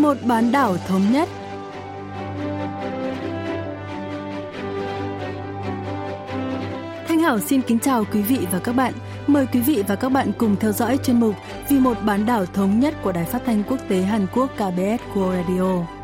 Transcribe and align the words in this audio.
một 0.00 0.16
bán 0.22 0.52
đảo 0.52 0.76
thống 0.88 1.02
nhất. 1.12 1.28
Thanh 7.08 7.20
Hảo 7.20 7.38
xin 7.38 7.62
kính 7.62 7.78
chào 7.78 8.04
quý 8.12 8.22
vị 8.22 8.46
và 8.52 8.58
các 8.58 8.72
bạn. 8.72 8.92
Mời 9.26 9.46
quý 9.52 9.60
vị 9.60 9.84
và 9.88 9.96
các 9.96 10.08
bạn 10.08 10.32
cùng 10.38 10.56
theo 10.56 10.72
dõi 10.72 10.98
chuyên 11.04 11.20
mục 11.20 11.34
Vì 11.68 11.80
một 11.80 11.96
bán 12.06 12.26
đảo 12.26 12.46
thống 12.46 12.80
nhất 12.80 12.94
của 13.02 13.12
Đài 13.12 13.24
Phát 13.24 13.42
thanh 13.46 13.62
Quốc 13.68 13.78
tế 13.88 14.02
Hàn 14.02 14.26
Quốc 14.34 14.50
KBS 14.56 15.14
World 15.14 15.32
Radio. 15.32 15.99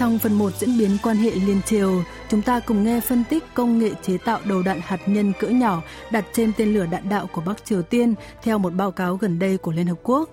Trong 0.00 0.18
phần 0.18 0.32
1 0.32 0.52
diễn 0.58 0.78
biến 0.78 0.90
quan 1.02 1.16
hệ 1.16 1.30
liên 1.30 1.60
triều, 1.66 2.02
chúng 2.28 2.42
ta 2.42 2.60
cùng 2.60 2.84
nghe 2.84 3.00
phân 3.00 3.24
tích 3.30 3.44
công 3.54 3.78
nghệ 3.78 3.90
chế 4.02 4.18
tạo 4.18 4.40
đầu 4.44 4.62
đạn 4.62 4.80
hạt 4.82 5.00
nhân 5.06 5.32
cỡ 5.40 5.46
nhỏ 5.46 5.82
đặt 6.10 6.24
trên 6.32 6.52
tên 6.56 6.74
lửa 6.74 6.86
đạn 6.90 7.08
đạo 7.08 7.26
của 7.32 7.42
Bắc 7.46 7.64
Triều 7.64 7.82
Tiên 7.82 8.14
theo 8.42 8.58
một 8.58 8.70
báo 8.70 8.90
cáo 8.90 9.16
gần 9.16 9.38
đây 9.38 9.56
của 9.56 9.72
Liên 9.72 9.86
Hợp 9.86 9.98
Quốc. 10.02 10.30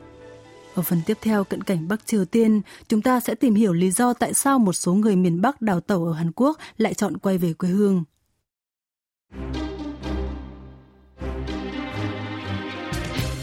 Ở 0.75 0.81
phần 0.81 1.01
tiếp 1.05 1.17
theo 1.21 1.43
cận 1.43 1.63
cảnh 1.63 1.87
Bắc 1.87 2.07
Triều 2.07 2.25
Tiên, 2.25 2.61
chúng 2.87 3.01
ta 3.01 3.19
sẽ 3.19 3.35
tìm 3.35 3.55
hiểu 3.55 3.73
lý 3.73 3.91
do 3.91 4.13
tại 4.13 4.33
sao 4.33 4.59
một 4.59 4.73
số 4.73 4.93
người 4.93 5.15
miền 5.15 5.41
Bắc 5.41 5.61
đào 5.61 5.81
tẩu 5.81 6.05
ở 6.05 6.13
Hàn 6.13 6.31
Quốc 6.31 6.57
lại 6.77 6.93
chọn 6.93 7.17
quay 7.17 7.37
về 7.37 7.53
quê 7.53 7.69
hương. 7.69 8.03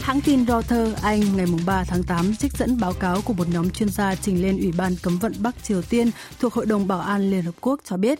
Hãng 0.05 0.21
tin 0.21 0.45
Reuters 0.45 1.03
Anh 1.03 1.21
ngày 1.35 1.45
3 1.65 1.83
tháng 1.83 2.03
8 2.03 2.35
trích 2.35 2.53
dẫn 2.53 2.77
báo 2.79 2.93
cáo 2.93 3.21
của 3.25 3.33
một 3.33 3.47
nhóm 3.49 3.69
chuyên 3.69 3.89
gia 3.89 4.15
trình 4.15 4.41
lên 4.41 4.57
Ủy 4.57 4.71
ban 4.77 4.95
Cấm 5.03 5.17
vận 5.17 5.33
Bắc 5.43 5.63
Triều 5.63 5.81
Tiên 5.81 6.11
thuộc 6.39 6.53
Hội 6.53 6.65
đồng 6.65 6.87
Bảo 6.87 6.99
an 6.99 7.31
Liên 7.31 7.41
Hợp 7.41 7.55
Quốc 7.61 7.79
cho 7.83 7.97
biết, 7.97 8.19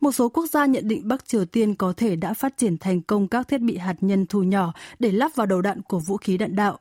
một 0.00 0.12
số 0.12 0.28
quốc 0.28 0.46
gia 0.50 0.66
nhận 0.66 0.88
định 0.88 1.08
Bắc 1.08 1.28
Triều 1.28 1.44
Tiên 1.44 1.74
có 1.74 1.92
thể 1.96 2.16
đã 2.16 2.34
phát 2.34 2.56
triển 2.56 2.78
thành 2.78 3.02
công 3.02 3.28
các 3.28 3.48
thiết 3.48 3.60
bị 3.60 3.76
hạt 3.76 3.96
nhân 4.00 4.26
thu 4.26 4.42
nhỏ 4.42 4.72
để 4.98 5.12
lắp 5.12 5.30
vào 5.34 5.46
đầu 5.46 5.60
đạn 5.60 5.82
của 5.82 5.98
vũ 5.98 6.16
khí 6.16 6.38
đạn 6.38 6.56
đạo. 6.56 6.78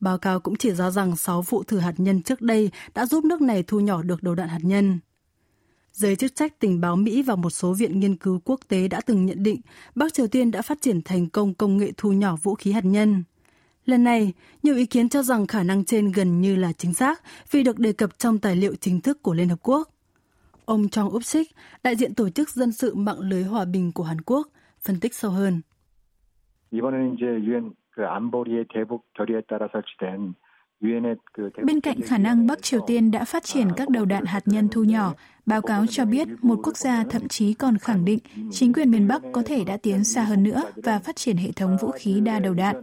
Báo 0.00 0.18
cáo 0.18 0.40
cũng 0.40 0.56
chỉ 0.56 0.70
ra 0.70 0.90
rằng 0.90 1.16
6 1.16 1.42
vụ 1.42 1.62
thử 1.62 1.78
hạt 1.78 1.94
nhân 1.96 2.22
trước 2.22 2.42
đây 2.42 2.70
đã 2.94 3.06
giúp 3.06 3.24
nước 3.24 3.40
này 3.40 3.62
thu 3.62 3.80
nhỏ 3.80 4.02
được 4.02 4.22
đầu 4.22 4.34
đạn 4.34 4.48
hạt 4.48 4.60
nhân. 4.62 4.98
Giới 5.92 6.16
chức 6.16 6.34
trách 6.34 6.58
tình 6.58 6.80
báo 6.80 6.96
Mỹ 6.96 7.22
và 7.22 7.36
một 7.36 7.50
số 7.50 7.72
viện 7.72 8.00
nghiên 8.00 8.16
cứu 8.16 8.40
quốc 8.44 8.60
tế 8.68 8.88
đã 8.88 9.00
từng 9.00 9.26
nhận 9.26 9.42
định 9.42 9.60
Bắc 9.94 10.14
Triều 10.14 10.26
Tiên 10.26 10.50
đã 10.50 10.62
phát 10.62 10.78
triển 10.80 11.02
thành 11.02 11.28
công 11.28 11.54
công 11.54 11.76
nghệ 11.76 11.92
thu 11.96 12.12
nhỏ 12.12 12.36
vũ 12.42 12.54
khí 12.54 12.72
hạt 12.72 12.84
nhân. 12.84 13.24
Lần 13.86 14.04
này, 14.04 14.32
nhiều 14.62 14.76
ý 14.76 14.86
kiến 14.86 15.08
cho 15.08 15.22
rằng 15.22 15.46
khả 15.46 15.62
năng 15.62 15.84
trên 15.84 16.12
gần 16.12 16.40
như 16.40 16.56
là 16.56 16.72
chính 16.72 16.94
xác 16.94 17.22
vì 17.50 17.62
được 17.62 17.78
đề 17.78 17.92
cập 17.92 18.18
trong 18.18 18.38
tài 18.38 18.56
liệu 18.56 18.74
chính 18.74 19.00
thức 19.00 19.22
của 19.22 19.34
Liên 19.34 19.48
Hợp 19.48 19.58
Quốc. 19.62 19.88
Ông 20.64 20.88
Trong 20.88 21.10
Úp 21.10 21.24
Sik, 21.24 21.50
đại 21.82 21.96
diện 21.96 22.14
Tổ 22.14 22.28
chức 22.28 22.50
Dân 22.50 22.72
sự 22.72 22.94
Mạng 22.94 23.20
lưới 23.20 23.42
Hòa 23.42 23.64
bình 23.64 23.92
của 23.92 24.02
Hàn 24.02 24.20
Quốc, 24.20 24.48
phân 24.84 25.00
tích 25.00 25.14
sâu 25.14 25.30
hơn. 25.30 25.60
Bên 31.64 31.80
cạnh 31.80 32.00
khả 32.00 32.18
năng 32.18 32.46
Bắc 32.46 32.62
Triều 32.62 32.80
Tiên 32.86 33.10
đã 33.10 33.24
phát 33.24 33.44
triển 33.44 33.68
các 33.76 33.88
đầu 33.88 34.04
đạn 34.04 34.24
hạt 34.24 34.42
nhân 34.46 34.68
thu 34.68 34.84
nhỏ 34.84 35.14
báo 35.45 35.61
cáo 35.61 35.85
cho 35.89 36.05
biết 36.05 36.27
một 36.41 36.59
quốc 36.63 36.77
gia 36.77 37.03
thậm 37.03 37.27
chí 37.27 37.53
còn 37.53 37.77
khẳng 37.77 38.05
định 38.05 38.19
chính 38.51 38.73
quyền 38.73 38.91
miền 38.91 39.07
Bắc 39.07 39.21
có 39.31 39.43
thể 39.45 39.63
đã 39.63 39.77
tiến 39.77 40.03
xa 40.03 40.23
hơn 40.23 40.43
nữa 40.43 40.63
và 40.75 40.99
phát 40.99 41.15
triển 41.15 41.37
hệ 41.37 41.51
thống 41.51 41.77
vũ 41.81 41.91
khí 41.91 42.21
đa 42.21 42.39
đầu 42.39 42.53
đạn. 42.53 42.75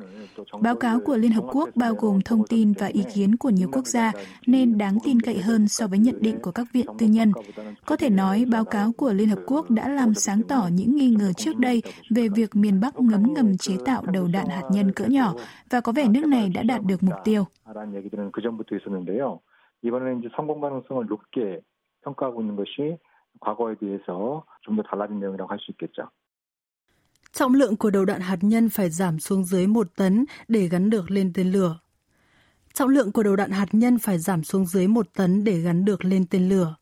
Báo 0.60 0.76
cáo 0.76 1.00
của 1.00 1.16
Liên 1.16 1.32
Hợp 1.32 1.44
Quốc 1.52 1.68
bao 1.74 1.94
gồm 1.94 2.20
thông 2.20 2.46
tin 2.46 2.72
và 2.72 2.86
ý 2.86 3.04
kiến 3.14 3.36
của 3.36 3.50
nhiều 3.50 3.68
quốc 3.72 3.86
gia 3.86 4.12
nên 4.46 4.78
đáng 4.78 4.98
tin 5.04 5.20
cậy 5.20 5.38
hơn 5.38 5.68
so 5.68 5.86
với 5.86 5.98
nhận 5.98 6.16
định 6.20 6.38
của 6.42 6.50
các 6.50 6.66
viện 6.72 6.86
tư 6.98 7.06
nhân. 7.06 7.32
Có 7.86 7.96
thể 7.96 8.10
nói 8.10 8.44
báo 8.50 8.64
cáo 8.64 8.92
của 8.92 9.12
Liên 9.12 9.28
Hợp 9.28 9.38
Quốc 9.46 9.70
đã 9.70 9.88
làm 9.88 10.14
sáng 10.14 10.42
tỏ 10.42 10.68
những 10.72 10.96
nghi 10.96 11.10
ngờ 11.10 11.32
trước 11.32 11.56
đây 11.56 11.82
về 12.10 12.28
việc 12.28 12.56
miền 12.56 12.80
Bắc 12.80 13.00
ngấm 13.00 13.34
ngầm 13.34 13.56
chế 13.56 13.74
tạo 13.84 14.02
đầu 14.06 14.28
đạn 14.28 14.46
hạt 14.48 14.62
nhân 14.70 14.92
cỡ 14.92 15.04
nhỏ 15.04 15.34
và 15.70 15.80
có 15.80 15.92
vẻ 15.92 16.08
nước 16.08 16.26
này 16.26 16.48
đã 16.54 16.62
đạt 16.62 16.82
được 16.82 17.02
mục 17.02 17.16
tiêu. 17.24 17.44
이번에는 19.82 20.18
이제 20.18 20.28
성공 20.36 20.60
가능성을 20.60 21.06
높게 21.06 21.60
평가하고 22.02 22.40
있는 22.40 22.56
것이 22.56 22.98
과거에 23.40 23.74
비해서 23.76 24.44
좀 24.62 24.76
더 24.76 24.82
달라진 24.82 25.20
내용이라고 25.20 25.48
할 25.50 25.58
수 25.58 25.72
있겠죠. 25.72 26.10
Trọng 27.32 27.54
lượng 27.54 27.76
của 27.76 27.90
đầu 27.90 28.04
đạn 28.04 28.20
hạt 28.20 28.38
nhân 28.40 28.68
phải 28.68 28.90
giảm 28.90 29.20
xuống 29.20 29.44
dưới 29.44 29.66
1 29.66 29.86
tấn 29.96 30.24
để 30.48 30.68
gắn 30.68 30.90
được 30.90 31.10
lên 31.10 31.32
tên 31.34 31.52
lửa. 31.52 31.78
Trọng 32.74 32.88
lượng 32.88 33.12
của 33.12 33.22
đầu 33.22 33.36
đạn 33.36 33.50
hạt 33.50 33.68
nhân 33.72 33.98
phải 33.98 34.18
giảm 34.18 34.44
xuống 34.44 34.66
dưới 34.66 34.88
1 34.88 35.06
tấn 35.14 35.44
để 35.44 35.58
gắn 35.60 35.84
được 35.84 36.04
lên 36.04 36.24
tên 36.30 36.48
lửa. 36.48 36.76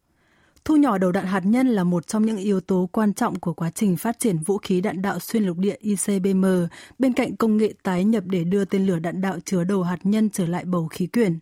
Thu 0.65 0.77
nhỏ 0.77 0.99
đầu 0.99 1.13
đạn 1.13 1.27
hạt 1.27 1.43
nhân 1.45 1.69
là 1.69 1.85
một 1.85 2.07
trong 2.07 2.27
những 2.27 2.37
yếu 2.37 2.61
tố 2.61 2.89
quan 2.93 3.15
trọng 3.15 3.41
của 3.41 3.53
quá 3.53 3.71
trình 3.71 3.97
phát 3.97 4.19
triển 4.19 4.39
vũ 4.39 4.59
khí 4.59 4.81
đạn 4.81 5.03
đạo 5.03 5.19
xuyên 5.19 5.45
lục 5.45 5.59
địa 5.59 5.77
ICBM 5.81 6.45
bên 6.99 7.13
cạnh 7.13 7.37
công 7.37 7.57
nghệ 7.57 7.75
tái 7.83 8.05
nhập 8.05 8.25
để 8.27 8.45
đưa 8.45 8.65
tên 8.65 8.87
lửa 8.87 8.99
đạn 8.99 9.21
đạo 9.21 9.39
chứa 9.45 9.65
đầu 9.65 9.83
hạt 9.83 9.99
nhân 10.03 10.31
trở 10.31 10.47
lại 10.47 10.65
bầu 10.65 10.89
khí 10.89 11.07
quyển. 11.07 11.39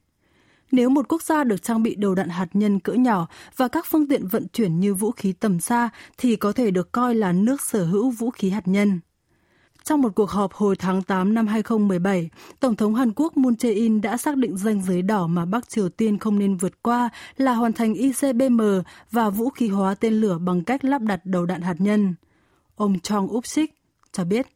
Nếu 0.73 0.89
một 0.89 1.09
quốc 1.09 1.23
gia 1.23 1.45
được 1.45 1.63
trang 1.63 1.83
bị 1.83 1.95
đầu 1.95 2.15
đạn 2.15 2.29
hạt 2.29 2.49
nhân 2.53 2.81
cỡ 2.81 2.93
nhỏ 2.93 3.27
và 3.57 3.69
các 3.69 3.87
phương 3.89 4.09
tiện 4.09 4.27
vận 4.27 4.49
chuyển 4.49 4.81
như 4.81 4.95
vũ 4.95 5.11
khí 5.11 5.33
tầm 5.33 5.61
xa 5.61 5.89
thì 6.19 6.37
có 6.37 6.53
thể 6.53 6.71
được 6.71 6.93
coi 6.93 7.15
là 7.15 7.33
nước 7.33 7.61
sở 7.61 7.85
hữu 7.85 8.11
vũ 8.11 8.31
khí 8.31 8.51
hạt 8.51 8.69
nhân. 8.69 9.01
Trong 9.85 10.03
một 10.03 10.09
cuộc 10.15 10.31
họp 10.31 10.53
hồi 10.53 10.77
tháng 10.77 11.03
8 11.03 11.35
năm 11.35 11.47
2017, 11.47 12.31
Tổng 12.61 12.77
thống 12.77 12.95
Hàn 12.95 13.13
Quốc 13.17 13.37
Moon 13.37 13.55
Jae-in 13.55 14.01
đã 14.01 14.17
xác 14.17 14.37
định 14.37 14.57
ranh 14.57 14.83
giới 14.83 15.03
đỏ 15.03 15.27
mà 15.27 15.45
Bắc 15.45 15.69
Triều 15.69 15.89
Tiên 15.89 16.19
không 16.19 16.39
nên 16.39 16.57
vượt 16.57 16.83
qua 16.83 17.11
là 17.37 17.55
hoàn 17.55 17.73
thành 17.73 17.95
ICBM 17.95 18.61
và 19.11 19.31
vũ 19.31 19.51
khí 19.51 19.69
hóa 19.69 19.95
tên 20.01 20.13
lửa 20.13 20.39
bằng 20.39 20.65
cách 20.65 20.85
lắp 20.85 21.03
đặt 21.03 21.21
đầu 21.25 21.47
đạn 21.47 21.61
hạt 21.61 21.77
nhân. 21.79 22.15
Ông 22.77 23.01
Chong 23.01 23.27
Up-sik 23.27 23.67
cho 24.13 24.25
biết. 24.25 24.47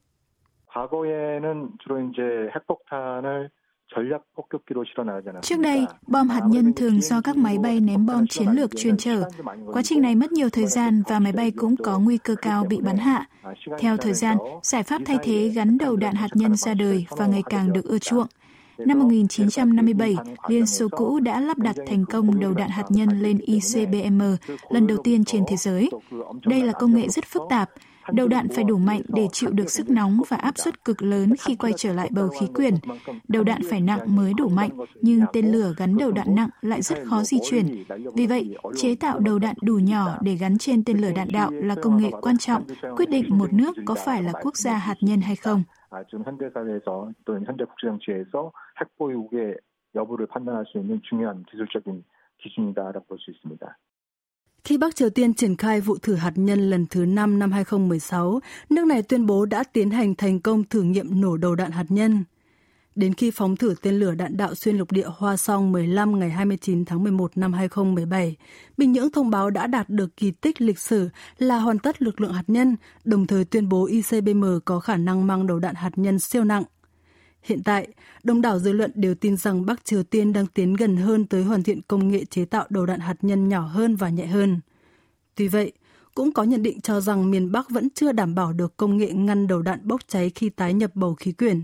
과거에는 0.79 1.71
주로 1.81 1.99
이제 2.01 2.51
핵폭탄을 2.55 3.51
Trước 5.42 5.60
đây, 5.60 5.86
bom 6.08 6.30
hạt 6.30 6.42
nhân 6.48 6.74
thường 6.74 7.02
do 7.02 7.22
các 7.22 7.38
máy 7.38 7.58
bay 7.58 7.80
ném 7.80 8.06
bom 8.06 8.28
chiến 8.28 8.50
lược 8.50 8.78
chuyên 8.78 8.98
chở. 8.98 9.30
Quá 9.74 9.82
trình 9.84 10.02
này 10.02 10.16
mất 10.16 10.32
nhiều 10.32 10.50
thời 10.50 10.68
gian 10.68 11.04
và 11.08 11.20
máy 11.20 11.32
bay 11.32 11.52
cũng 11.52 11.76
có 11.78 12.00
nguy 12.00 12.18
cơ 12.18 12.36
cao 12.36 12.66
bị 12.70 12.82
bắn 12.82 12.98
hạ. 12.98 13.28
Theo 13.80 13.98
thời 13.98 14.14
gian, 14.14 14.38
giải 14.64 14.84
pháp 14.84 15.02
thay 15.06 15.18
thế 15.24 15.52
gắn 15.56 15.78
đầu 15.78 15.96
đạn 15.96 16.16
hạt 16.16 16.30
nhân 16.34 16.56
ra 16.56 16.74
đời 16.74 17.06
và 17.10 17.28
ngày 17.28 17.44
càng 17.50 17.74
được 17.74 17.86
ưa 17.86 18.00
chuộng. 18.00 18.28
Năm 18.78 19.00
1957, 19.00 20.16
Liên 20.48 20.66
Xô 20.66 20.88
cũ 20.92 21.20
đã 21.20 21.40
lắp 21.40 21.58
đặt 21.58 21.76
thành 21.88 22.06
công 22.06 22.40
đầu 22.40 22.54
đạn 22.54 22.70
hạt 22.70 22.86
nhân 22.90 23.10
lên 23.10 23.38
ICBM 23.38 24.22
lần 24.70 24.88
đầu 24.88 24.98
tiên 25.04 25.26
trên 25.26 25.44
thế 25.48 25.56
giới. 25.56 25.90
Đây 26.46 26.62
là 26.62 26.74
công 26.74 26.96
nghệ 26.96 27.08
rất 27.08 27.26
phức 27.26 27.42
tạp, 27.50 27.70
Đầu 28.13 28.29
đạn 28.29 28.49
phải 28.49 28.65
đủ 28.65 28.79
mạnh 28.79 29.01
để 29.09 29.29
chịu 29.33 29.51
được 29.51 29.71
sức 29.71 29.91
nóng 29.91 30.21
và 30.29 30.37
áp 30.37 30.59
suất 30.59 30.85
cực 30.85 31.03
lớn 31.03 31.35
khi 31.41 31.57
quay 31.57 31.73
trở 31.77 31.93
lại 31.93 32.09
bầu 32.13 32.29
khí 32.29 32.47
quyển. 32.55 32.75
Đầu 33.29 33.45
đạn 33.45 33.61
phải 33.71 33.81
nặng 33.81 34.17
mới 34.17 34.33
đủ 34.37 34.49
mạnh, 34.49 34.71
nhưng 35.03 35.21
tên 35.33 35.53
lửa 35.53 35.75
gắn 35.77 35.97
đầu 35.97 36.11
đạn 36.11 36.35
nặng 36.35 36.49
lại 36.61 36.83
rất 36.83 36.99
khó 37.05 37.23
di 37.23 37.39
chuyển. 37.51 37.85
Vì 38.15 38.27
vậy, 38.27 38.57
chế 38.77 38.95
tạo 38.95 39.19
đầu 39.19 39.39
đạn 39.39 39.55
đủ 39.63 39.75
nhỏ 39.75 40.19
để 40.21 40.35
gắn 40.35 40.59
trên 40.59 40.85
tên 40.85 40.99
lửa 40.99 41.13
đạn 41.17 41.29
đạo 41.33 41.51
là 41.51 41.75
công 41.83 41.97
nghệ 41.97 42.11
quan 42.21 42.39
trọng, 42.39 42.65
quyết 42.97 43.11
định 43.11 43.39
một 43.39 43.53
nước 43.53 43.77
có 43.85 43.95
phải 43.95 44.23
là 44.23 44.33
quốc 44.43 44.57
gia 44.57 44.75
hạt 44.75 44.97
nhân 45.01 45.21
hay 45.21 45.37
không. 45.37 45.63
지금 46.11 46.23
현대 46.25 46.51
사회에서 46.51 47.11
또는 47.25 47.47
현대 47.47 47.65
국제 47.65 47.89
정치에서 47.89 48.53
핵 48.81 48.95
보유국의 48.99 49.57
여부를 49.95 50.27
판단할 50.27 50.65
수 50.67 50.79
있는 50.79 51.01
중요한 51.09 51.45
기술적인 51.49 52.05
기준이다라고 52.39 53.05
볼 53.09 53.19
수 53.19 53.31
있습니다. 53.31 53.79
Khi 54.68 54.78
Bắc 54.78 54.96
Triều 54.96 55.10
Tiên 55.10 55.34
triển 55.34 55.56
khai 55.56 55.82
vụ 55.82 55.98
thử 55.98 56.16
hạt 56.16 56.32
nhân 56.36 56.70
lần 56.70 56.86
thứ 56.86 57.06
5 57.06 57.40
năm 57.40 57.52
2016, 57.52 58.40
nước 58.70 58.86
này 58.86 59.04
tuyên 59.04 59.26
bố 59.26 59.46
đã 59.46 59.64
tiến 59.64 59.90
hành 59.92 60.16
thành 60.16 60.40
công 60.40 60.64
thử 60.64 60.82
nghiệm 60.82 61.22
nổ 61.22 61.38
đầu 61.38 61.56
đạn 61.56 61.72
hạt 61.72 61.86
nhân. 61.90 62.24
Đến 62.96 63.14
khi 63.14 63.32
phóng 63.32 63.56
thử 63.56 63.76
tên 63.82 64.00
lửa 64.00 64.16
đạn 64.16 64.38
đạo 64.38 64.56
xuyên 64.56 64.78
lục 64.78 64.92
địa 64.92 65.08
Hoa 65.18 65.38
Song 65.38 65.72
15 65.72 66.20
ngày 66.20 66.30
29 66.30 66.86
tháng 66.86 67.04
11 67.04 67.38
năm 67.38 67.54
2017, 67.54 68.36
Bình 68.78 68.92
Nhưỡng 68.92 69.12
thông 69.12 69.30
báo 69.30 69.50
đã 69.50 69.68
đạt 69.68 69.90
được 69.90 70.18
kỳ 70.18 70.32
tích 70.32 70.62
lịch 70.62 70.80
sử 70.80 71.10
là 71.38 71.60
hoàn 71.60 71.80
tất 71.80 72.02
lực 72.02 72.22
lượng 72.22 72.34
hạt 72.34 72.46
nhân, 72.48 72.76
đồng 73.04 73.28
thời 73.28 73.46
tuyên 73.46 73.70
bố 73.70 73.86
ICBM 73.86 74.46
có 74.66 74.80
khả 74.80 74.98
năng 74.98 75.28
mang 75.28 75.48
đầu 75.48 75.60
đạn 75.60 75.76
hạt 75.76 75.92
nhân 75.96 76.20
siêu 76.20 76.44
nặng. 76.44 76.64
Hiện 77.44 77.64
tại, 77.64 77.88
đông 78.24 78.42
đảo 78.42 78.60
dư 78.60 78.72
luận 78.72 78.92
đều 78.96 79.16
tin 79.16 79.38
rằng 79.38 79.66
Bắc 79.66 79.86
Triều 79.86 80.04
Tiên 80.04 80.34
đang 80.34 80.48
tiến 80.48 80.74
gần 80.74 80.98
hơn 80.98 81.26
tới 81.26 81.44
hoàn 81.44 81.64
thiện 81.64 81.82
công 81.82 82.08
nghệ 82.08 82.26
chế 82.26 82.46
tạo 82.46 82.66
đầu 82.70 82.86
đạn 82.86 83.00
hạt 83.00 83.16
nhân 83.22 83.50
nhỏ 83.50 83.62
hơn 83.62 83.96
và 83.96 84.10
nhẹ 84.10 84.26
hơn. 84.26 84.60
Tuy 85.36 85.48
vậy, 85.48 85.72
cũng 86.16 86.32
có 86.32 86.44
nhận 86.44 86.64
định 86.64 86.82
cho 86.82 87.02
rằng 87.02 87.32
miền 87.32 87.52
Bắc 87.52 87.70
vẫn 87.70 87.90
chưa 87.90 88.12
đảm 88.12 88.36
bảo 88.36 88.54
được 88.54 88.78
công 88.78 88.98
nghệ 88.98 89.12
ngăn 89.12 89.48
đầu 89.48 89.62
đạn 89.62 89.80
bốc 89.84 90.02
cháy 90.08 90.32
khi 90.36 90.50
tái 90.50 90.74
nhập 90.74 90.92
bầu 90.94 91.16
khí 91.16 91.32
quyển. 91.32 91.62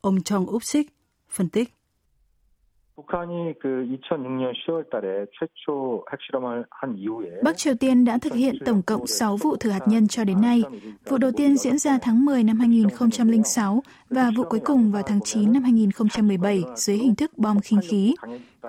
Ông 0.00 0.22
Chong 0.22 0.46
Úc 0.46 0.64
Sik 0.64 0.92
phân 1.30 1.48
tích. 1.48 1.74
Bắc 7.42 7.56
Triều 7.56 7.74
Tiên 7.74 8.04
đã 8.04 8.18
thực 8.18 8.32
hiện 8.32 8.54
tổng 8.64 8.82
cộng 8.82 9.06
6 9.06 9.36
vụ 9.36 9.56
thử 9.56 9.70
hạt 9.70 9.88
nhân 9.88 10.08
cho 10.08 10.24
đến 10.24 10.40
nay. 10.40 10.62
Vụ 11.04 11.18
đầu 11.18 11.30
tiên 11.36 11.56
diễn 11.56 11.78
ra 11.78 11.98
tháng 12.02 12.24
10 12.24 12.44
năm 12.44 12.58
2006 12.58 13.82
và 14.10 14.30
vụ 14.36 14.44
cuối 14.44 14.60
cùng 14.64 14.92
vào 14.92 15.02
tháng 15.02 15.20
9 15.20 15.52
năm 15.52 15.62
2017 15.62 16.62
dưới 16.76 16.96
hình 16.96 17.14
thức 17.14 17.38
bom 17.38 17.60
khinh 17.60 17.80
khí. 17.88 18.14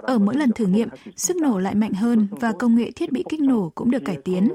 Ở 0.01 0.19
mỗi 0.19 0.35
lần 0.35 0.51
thử 0.51 0.65
nghiệm, 0.65 0.89
sức 1.15 1.37
nổ 1.37 1.59
lại 1.59 1.75
mạnh 1.75 1.93
hơn 1.93 2.27
và 2.31 2.51
công 2.51 2.75
nghệ 2.75 2.91
thiết 2.91 3.11
bị 3.11 3.23
kích 3.29 3.39
nổ 3.39 3.71
cũng 3.75 3.91
được 3.91 4.05
cải 4.05 4.17
tiến. 4.25 4.49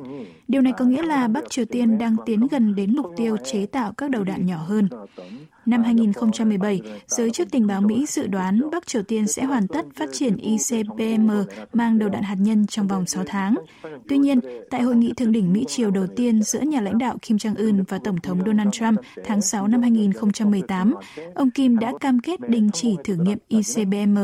Điều 0.49 0.63
này 0.63 0.73
có 0.79 0.85
nghĩa 0.85 1.03
là 1.03 1.29
Bắc 1.29 1.51
Triều 1.51 1.65
Tiên 1.65 1.99
đang 1.99 2.17
tiến 2.27 2.47
gần 2.51 2.75
đến 2.75 2.97
mục 2.97 3.07
tiêu 3.17 3.37
chế 3.45 3.67
tạo 3.67 3.93
các 3.93 4.11
đầu 4.11 4.25
đạn 4.25 4.47
nhỏ 4.47 4.57
hơn. 4.57 4.89
Năm 5.67 5.83
2017, 5.83 6.81
giới 7.07 7.31
chức 7.31 7.51
tình 7.51 7.67
báo 7.67 7.81
Mỹ 7.81 8.07
dự 8.09 8.27
đoán 8.27 8.71
Bắc 8.73 8.87
Triều 8.87 9.03
Tiên 9.03 9.27
sẽ 9.27 9.45
hoàn 9.45 9.69
tất 9.69 9.87
phát 9.95 10.09
triển 10.13 10.37
ICBM 10.37 11.31
mang 11.73 11.99
đầu 11.99 12.09
đạn 12.09 12.23
hạt 12.23 12.37
nhân 12.39 12.67
trong 12.67 12.89
vòng 12.89 13.07
6 13.07 13.25
tháng. 13.27 13.55
Tuy 14.09 14.19
nhiên, 14.19 14.41
tại 14.71 14.83
hội 14.83 14.97
nghị 14.97 15.13
thượng 15.17 15.33
đỉnh 15.33 15.53
Mỹ-Triều 15.53 15.91
đầu 15.91 16.07
tiên 16.17 16.43
giữa 16.43 16.61
nhà 16.61 16.81
lãnh 16.81 16.99
đạo 16.99 17.19
Kim 17.23 17.37
Jong-un 17.37 17.85
và 17.89 17.99
Tổng 18.05 18.21
thống 18.21 18.41
Donald 18.47 18.71
Trump 18.73 18.99
tháng 19.25 19.43
6 19.43 19.69
năm 19.69 19.83
2018, 19.83 20.95
ông 21.35 21.51
Kim 21.51 21.79
đã 21.79 21.93
cam 22.01 22.19
kết 22.19 22.41
đình 22.49 22.71
chỉ 22.73 22.97
thử 23.05 23.15
nghiệm 23.15 23.39
ICBM 23.49 24.19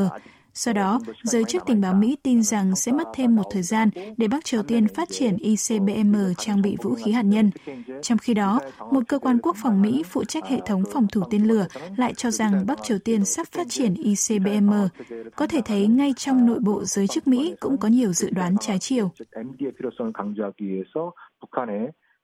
Do 0.55 0.73
đó, 0.73 0.99
giới 1.23 1.43
chức 1.43 1.63
tình 1.65 1.81
báo 1.81 1.93
Mỹ 1.93 2.17
tin 2.23 2.43
rằng 2.43 2.75
sẽ 2.75 2.91
mất 2.91 3.07
thêm 3.13 3.35
một 3.35 3.43
thời 3.51 3.61
gian 3.61 3.89
để 4.17 4.27
Bắc 4.27 4.45
Triều 4.45 4.63
Tiên 4.63 4.87
phát 4.87 5.09
triển 5.09 5.37
ICBM 5.37 6.15
trang 6.37 6.61
bị 6.61 6.77
vũ 6.83 6.95
khí 6.95 7.11
hạt 7.11 7.21
nhân. 7.21 7.51
Trong 8.01 8.17
khi 8.17 8.33
đó, 8.33 8.59
một 8.91 9.03
cơ 9.07 9.19
quan 9.19 9.37
quốc 9.39 9.55
phòng 9.63 9.81
Mỹ 9.81 10.03
phụ 10.05 10.23
trách 10.23 10.45
hệ 10.45 10.59
thống 10.65 10.83
phòng 10.93 11.07
thủ 11.07 11.21
tên 11.31 11.43
lửa 11.43 11.67
lại 11.97 12.13
cho 12.13 12.31
rằng 12.31 12.65
Bắc 12.67 12.83
Triều 12.83 12.99
Tiên 12.99 13.25
sắp 13.25 13.47
phát 13.47 13.67
triển 13.69 13.93
ICBM. 13.93 14.73
Có 15.35 15.47
thể 15.47 15.61
thấy 15.65 15.87
ngay 15.87 16.13
trong 16.17 16.45
nội 16.45 16.59
bộ 16.59 16.83
giới 16.83 17.07
chức 17.07 17.27
Mỹ 17.27 17.55
cũng 17.59 17.77
có 17.77 17.87
nhiều 17.87 18.13
dự 18.13 18.29
đoán 18.29 18.57
trái 18.57 18.79
chiều. 18.79 19.11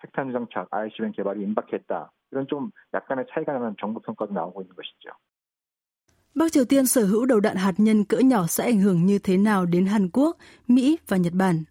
핵탄두 0.04 0.34
장착 0.34 0.70
ICBM 0.72 1.12
개발이 1.12 1.42
임박했다. 1.42 2.12
이런 2.32 2.48
좀 2.48 2.72
약간의 2.94 3.26
차이가 3.34 3.54
나는 3.54 3.76
정부 3.80 4.00
평가도 4.02 4.34
나오고 4.34 4.62
있는 4.62 4.76
것이죠. 4.76 5.10
Bắc 6.35 6.53
Triều 6.53 6.65
Tiên 6.65 6.87
sở 6.87 7.05
hữu 7.05 7.27
đầu 7.27 7.41
đạn 7.41 7.57
hạt 7.57 7.75
nhân 7.79 8.05
cỡ 8.05 8.19
nhỏ 8.19 8.47
sẽ 8.47 8.65
ảnh 8.65 8.81
hưởng 8.81 9.07
như 9.07 9.19
thế 9.19 9.37
nào 9.37 9.67
đến 9.67 9.87
Hàn 9.87 10.09
Quốc, 10.13 10.37
Mỹ 10.69 10.99
và 11.09 11.17
Nhật 11.17 11.33
Bản. 11.33 11.65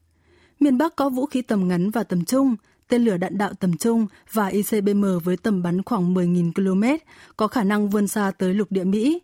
Miền 0.59 0.77
Bắc 0.77 0.95
có 0.95 1.09
vũ 1.09 1.25
khí 1.25 1.41
tầm 1.41 1.67
ngắn 1.67 1.89
và 1.89 2.03
tầm 2.03 2.25
trung, 2.25 2.55
tên 2.87 3.05
lửa 3.05 3.17
đạn 3.17 3.37
đạo 3.37 3.53
tầm 3.59 3.77
trung 3.77 4.07
và 4.31 4.47
ICBM 4.47 5.05
với 5.23 5.37
tầm 5.37 5.63
bắn 5.63 5.83
khoảng 5.83 6.13
10.000 6.13 6.51
km, 6.53 6.83
có 7.37 7.47
khả 7.47 7.63
năng 7.63 7.89
vươn 7.89 8.07
xa 8.07 8.31
tới 8.37 8.53
lục 8.53 8.71
địa 8.71 8.83
Mỹ. 8.83 9.21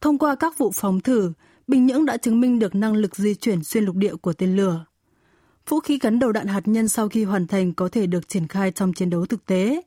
Thông 0.00 0.18
qua 0.18 0.34
các 0.34 0.58
vụ 0.58 0.70
phóng 0.74 1.00
thử, 1.00 1.32
Bình 1.66 1.86
Nhưỡng 1.86 2.04
đã 2.04 2.16
chứng 2.16 2.40
minh 2.40 2.58
được 2.58 2.74
năng 2.74 2.94
lực 2.94 3.16
di 3.16 3.34
chuyển 3.34 3.64
xuyên 3.64 3.84
lục 3.84 3.96
địa 3.96 4.14
của 4.14 4.32
tên 4.32 4.56
lửa. 4.56 4.84
Vũ 5.68 5.80
khí 5.80 5.98
gắn 6.02 6.18
đầu 6.18 6.32
đạn 6.32 6.46
hạt 6.46 6.68
nhân 6.68 6.88
sau 6.88 7.08
khi 7.08 7.24
hoàn 7.24 7.46
thành 7.46 7.74
có 7.74 7.88
thể 7.88 8.06
được 8.06 8.28
triển 8.28 8.48
khai 8.48 8.70
trong 8.70 8.92
chiến 8.92 9.10
đấu 9.10 9.26
thực 9.26 9.46
tế. 9.46 9.82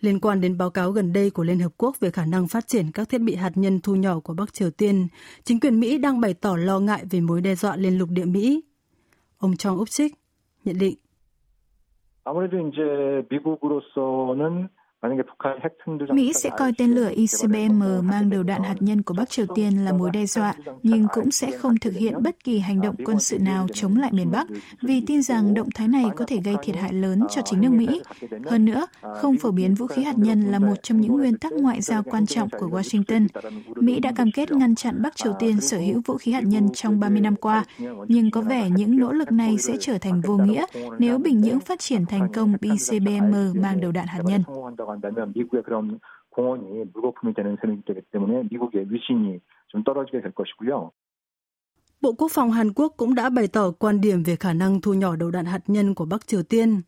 Liên 0.00 0.20
quan 0.20 0.40
đến 0.40 0.58
báo 0.58 0.70
cáo 0.70 0.90
gần 0.90 1.12
đây 1.12 1.30
của 1.30 1.44
Liên 1.44 1.58
Hợp 1.58 1.72
Quốc 1.76 2.00
về 2.00 2.10
khả 2.10 2.26
năng 2.26 2.48
phát 2.48 2.64
triển 2.66 2.90
các 2.94 3.08
thiết 3.08 3.20
bị 3.20 3.34
hạt 3.34 3.52
nhân 3.54 3.80
thu 3.80 3.94
nhỏ 3.94 4.20
của 4.20 4.34
Bắc 4.34 4.54
Triều 4.54 4.70
Tiên, 4.70 5.08
chính 5.44 5.60
quyền 5.60 5.80
Mỹ 5.80 5.98
đang 5.98 6.20
bày 6.20 6.34
tỏ 6.34 6.56
lo 6.56 6.78
ngại 6.78 7.04
về 7.10 7.20
mối 7.20 7.40
đe 7.40 7.54
dọa 7.54 7.76
lên 7.76 7.98
lục 7.98 8.08
địa 8.12 8.24
Mỹ. 8.24 8.62
Ông 9.38 9.56
Trong 9.56 9.78
Úc 9.78 9.90
Trích 9.90 10.14
nhận 10.64 10.78
định. 10.78 10.94
아무래도 12.24 12.58
이제 12.60 13.26
미국으로서는 13.30 14.68
Mỹ 16.13 16.33
sẽ 16.33 16.49
coi 16.57 16.71
tên 16.77 16.91
lửa 16.91 17.09
ICBM 17.15 17.83
mang 18.03 18.29
đầu 18.29 18.43
đạn 18.43 18.63
hạt 18.63 18.75
nhân 18.79 19.01
của 19.01 19.13
Bắc 19.17 19.29
Triều 19.29 19.45
Tiên 19.55 19.85
là 19.85 19.93
mối 19.93 20.11
đe 20.11 20.25
dọa, 20.25 20.53
nhưng 20.83 21.07
cũng 21.13 21.31
sẽ 21.31 21.51
không 21.51 21.77
thực 21.81 21.93
hiện 21.93 22.13
bất 22.23 22.43
kỳ 22.43 22.59
hành 22.59 22.81
động 22.81 22.95
quân 23.05 23.19
sự 23.19 23.39
nào 23.39 23.67
chống 23.73 23.97
lại 23.97 24.11
miền 24.13 24.31
Bắc 24.31 24.47
vì 24.81 25.01
tin 25.07 25.21
rằng 25.21 25.53
động 25.53 25.69
thái 25.75 25.87
này 25.87 26.05
có 26.15 26.25
thể 26.27 26.37
gây 26.43 26.55
thiệt 26.63 26.75
hại 26.75 26.93
lớn 26.93 27.23
cho 27.29 27.41
chính 27.41 27.61
nước 27.61 27.71
Mỹ. 27.71 28.01
Hơn 28.45 28.65
nữa, 28.65 28.87
không 29.01 29.37
phổ 29.37 29.51
biến 29.51 29.75
vũ 29.75 29.87
khí 29.87 30.03
hạt 30.03 30.17
nhân 30.17 30.41
là 30.41 30.59
một 30.59 30.75
trong 30.83 31.01
những 31.01 31.11
nguyên 31.11 31.37
tắc 31.37 31.53
ngoại 31.53 31.81
giao 31.81 32.03
quan 32.03 32.25
trọng 32.25 32.49
của 32.49 32.67
Washington. 32.67 33.27
Mỹ 33.75 33.99
đã 33.99 34.11
cam 34.11 34.31
kết 34.31 34.51
ngăn 34.51 34.75
chặn 34.75 35.01
Bắc 35.01 35.15
Triều 35.15 35.33
Tiên 35.39 35.61
sở 35.61 35.77
hữu 35.77 36.01
vũ 36.05 36.17
khí 36.17 36.31
hạt 36.31 36.43
nhân 36.43 36.69
trong 36.73 36.99
30 36.99 37.21
năm 37.21 37.35
qua, 37.35 37.65
nhưng 38.07 38.31
có 38.31 38.41
vẻ 38.41 38.69
những 38.69 38.99
nỗ 38.99 39.11
lực 39.11 39.31
này 39.31 39.57
sẽ 39.57 39.73
trở 39.79 39.97
thành 39.97 40.21
vô 40.21 40.37
nghĩa 40.37 40.65
nếu 40.99 41.17
Bình 41.17 41.41
Nhưỡng 41.41 41.59
phát 41.59 41.79
triển 41.79 42.05
thành 42.05 42.31
công 42.33 42.55
ICBM 42.61 43.61
mang 43.61 43.81
đầu 43.81 43.91
đạn 43.91 44.07
hạt 44.07 44.21
nhân. 44.25 44.43
한다고 44.86 44.92
한다면 44.92 45.32
미국의 45.34 45.62
그런 45.62 46.00
공헌이 46.30 46.84
물거품이 46.92 47.34
되는 47.34 47.56
셈이 47.60 47.84
되기 47.86 48.00
때문에 48.10 48.44
미국의 48.50 48.86
위신이 48.90 49.40
좀 49.68 49.84
떨어지게 49.84 50.20
될 50.20 50.32
것이고요. 50.32 50.90
Bộ 52.00 52.12
Quốc 52.12 52.30
phòng 52.32 52.50
Hàn 52.50 52.72
Quốc 52.72 52.94
cũng 52.96 53.14
đã 53.14 53.30
bày 53.30 53.48
tỏ 53.48 53.70
quan 53.78 54.00
điểm 54.00 54.22
về 54.22 54.36
khả 54.36 54.52
năng 54.52 54.80
thu 54.80 54.94
nhỏ 54.94 55.16
đầu 55.16 55.30
đạn 55.30 55.44
hạt 55.46 55.62
nhân 55.66 55.94
của 55.94 56.04
Bắc 56.04 56.26
Triều 56.26 56.42
Tiên. 56.42 56.80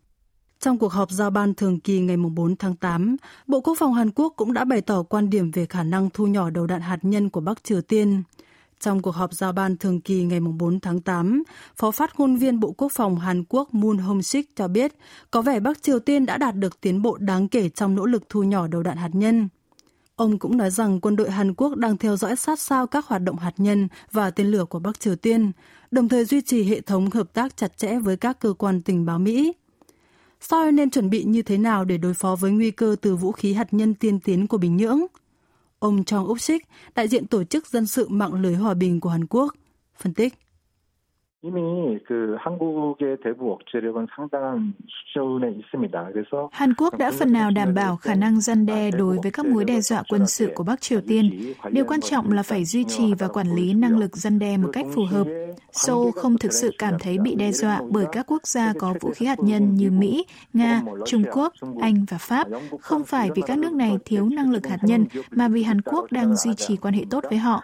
Trong 0.58 0.78
cuộc 0.78 0.92
họp 0.92 1.10
giao 1.10 1.30
ban 1.30 1.54
thường 1.54 1.80
kỳ 1.80 2.00
ngày 2.00 2.16
4 2.16 2.56
tháng 2.56 2.76
8, 2.76 3.16
Bộ 3.46 3.60
Quốc 3.60 3.74
phòng 3.78 3.94
Hàn 3.94 4.10
Quốc 4.10 4.32
cũng 4.36 4.52
đã 4.52 4.64
bày 4.64 4.80
tỏ 4.80 5.02
quan 5.02 5.30
điểm 5.30 5.50
về 5.50 5.66
khả 5.66 5.82
năng 5.82 6.10
thu 6.10 6.26
nhỏ 6.26 6.50
đầu 6.50 6.66
đạn 6.66 6.80
hạt 6.80 6.98
nhân 7.02 7.30
của 7.30 7.40
Bắc 7.40 7.64
Triều 7.64 7.80
Tiên. 7.82 8.22
Trong 8.79 9.01
cuộc 9.01 9.15
họp 9.15 9.33
giao 9.33 9.51
ban 9.51 9.77
thường 9.77 10.01
kỳ 10.01 10.23
ngày 10.23 10.39
4 10.39 10.79
tháng 10.79 11.01
8, 11.01 11.43
Phó 11.75 11.91
phát 11.91 12.19
ngôn 12.19 12.35
viên 12.35 12.59
Bộ 12.59 12.71
Quốc 12.71 12.91
phòng 12.91 13.19
Hàn 13.19 13.43
Quốc 13.49 13.73
Moon 13.73 13.97
Hong-sik 13.97 14.43
cho 14.55 14.67
biết 14.67 14.95
có 15.31 15.41
vẻ 15.41 15.59
Bắc 15.59 15.83
Triều 15.83 15.99
Tiên 15.99 16.25
đã 16.25 16.37
đạt 16.37 16.55
được 16.55 16.81
tiến 16.81 17.01
bộ 17.01 17.17
đáng 17.17 17.47
kể 17.47 17.69
trong 17.69 17.95
nỗ 17.95 18.05
lực 18.05 18.29
thu 18.29 18.43
nhỏ 18.43 18.67
đầu 18.67 18.83
đạn 18.83 18.97
hạt 18.97 19.09
nhân. 19.13 19.49
Ông 20.15 20.39
cũng 20.39 20.57
nói 20.57 20.69
rằng 20.69 20.99
quân 20.99 21.15
đội 21.15 21.31
Hàn 21.31 21.53
Quốc 21.53 21.75
đang 21.75 21.97
theo 21.97 22.17
dõi 22.17 22.35
sát 22.35 22.59
sao 22.59 22.87
các 22.87 23.05
hoạt 23.05 23.21
động 23.21 23.37
hạt 23.37 23.53
nhân 23.57 23.87
và 24.11 24.31
tên 24.31 24.47
lửa 24.47 24.65
của 24.65 24.79
Bắc 24.79 24.99
Triều 24.99 25.15
Tiên, 25.15 25.51
đồng 25.91 26.09
thời 26.09 26.25
duy 26.25 26.41
trì 26.41 26.63
hệ 26.63 26.81
thống 26.81 27.09
hợp 27.09 27.33
tác 27.33 27.57
chặt 27.57 27.77
chẽ 27.77 27.99
với 27.99 28.17
các 28.17 28.39
cơ 28.39 28.53
quan 28.53 28.81
tình 28.81 29.05
báo 29.05 29.19
Mỹ. 29.19 29.53
Seoul 30.41 30.71
nên 30.71 30.89
chuẩn 30.89 31.09
bị 31.09 31.23
như 31.23 31.41
thế 31.41 31.57
nào 31.57 31.85
để 31.85 31.97
đối 31.97 32.13
phó 32.13 32.35
với 32.35 32.51
nguy 32.51 32.71
cơ 32.71 32.95
từ 33.01 33.15
vũ 33.15 33.31
khí 33.31 33.53
hạt 33.53 33.73
nhân 33.73 33.93
tiên 33.93 34.19
tiến 34.19 34.47
của 34.47 34.57
Bình 34.57 34.77
Nhưỡng? 34.77 35.05
Ông 35.79 36.03
Chong 36.03 36.27
Uk-sik, 36.27 36.59
đại 36.95 37.07
diện 37.07 37.27
Tổ 37.27 37.43
chức 37.43 37.67
Dân 37.67 37.87
sự 37.87 38.07
Mạng 38.09 38.33
lưới 38.33 38.55
Hòa 38.55 38.73
bình 38.73 38.99
của 38.99 39.09
Hàn 39.09 39.25
Quốc, 39.27 39.53
phân 39.97 40.13
tích. 40.13 40.33
Hàn 46.51 46.73
Quốc 46.77 46.97
đã 46.97 47.11
phần 47.11 47.33
nào 47.33 47.51
đảm 47.51 47.73
bảo 47.73 47.95
khả 47.95 48.15
năng 48.15 48.41
răn 48.41 48.65
đe 48.65 48.91
đối 48.91 49.17
với 49.23 49.31
các 49.31 49.45
mối 49.45 49.65
đe 49.65 49.81
dọa 49.81 50.03
quân 50.09 50.27
sự 50.27 50.51
của 50.55 50.63
Bắc 50.63 50.81
Triều 50.81 51.01
Tiên. 51.07 51.53
Điều 51.71 51.85
quan 51.85 52.01
trọng 52.01 52.31
là 52.31 52.43
phải 52.43 52.65
duy 52.65 52.83
trì 52.83 53.13
và 53.13 53.27
quản 53.27 53.47
lý 53.55 53.73
năng 53.73 53.97
lực 53.97 54.17
răn 54.17 54.39
đe 54.39 54.57
một 54.57 54.69
cách 54.73 54.85
phù 54.95 55.01
hợp. 55.11 55.27
Seoul 55.71 56.11
không 56.15 56.37
thực 56.37 56.53
sự 56.53 56.71
cảm 56.77 56.93
thấy 56.99 57.17
bị 57.17 57.35
đe 57.35 57.51
dọa 57.51 57.81
bởi 57.89 58.05
các 58.11 58.25
quốc 58.27 58.47
gia 58.47 58.73
có 58.79 58.93
vũ 59.01 59.11
khí 59.15 59.25
hạt 59.25 59.39
nhân 59.39 59.75
như 59.75 59.91
Mỹ, 59.91 60.25
Nga, 60.53 60.81
Trung 61.05 61.23
Quốc, 61.33 61.53
Anh 61.81 62.05
và 62.09 62.17
Pháp, 62.17 62.47
không 62.79 63.03
phải 63.03 63.29
vì 63.35 63.41
các 63.41 63.57
nước 63.57 63.73
này 63.73 63.97
thiếu 64.05 64.29
năng 64.29 64.51
lực 64.51 64.67
hạt 64.67 64.79
nhân 64.81 65.05
mà 65.31 65.47
vì 65.47 65.63
Hàn 65.63 65.81
Quốc 65.81 66.11
đang 66.11 66.35
duy 66.35 66.53
trì 66.53 66.77
quan 66.77 66.93
hệ 66.93 67.03
tốt 67.09 67.23
với 67.29 67.37
họ. 67.37 67.61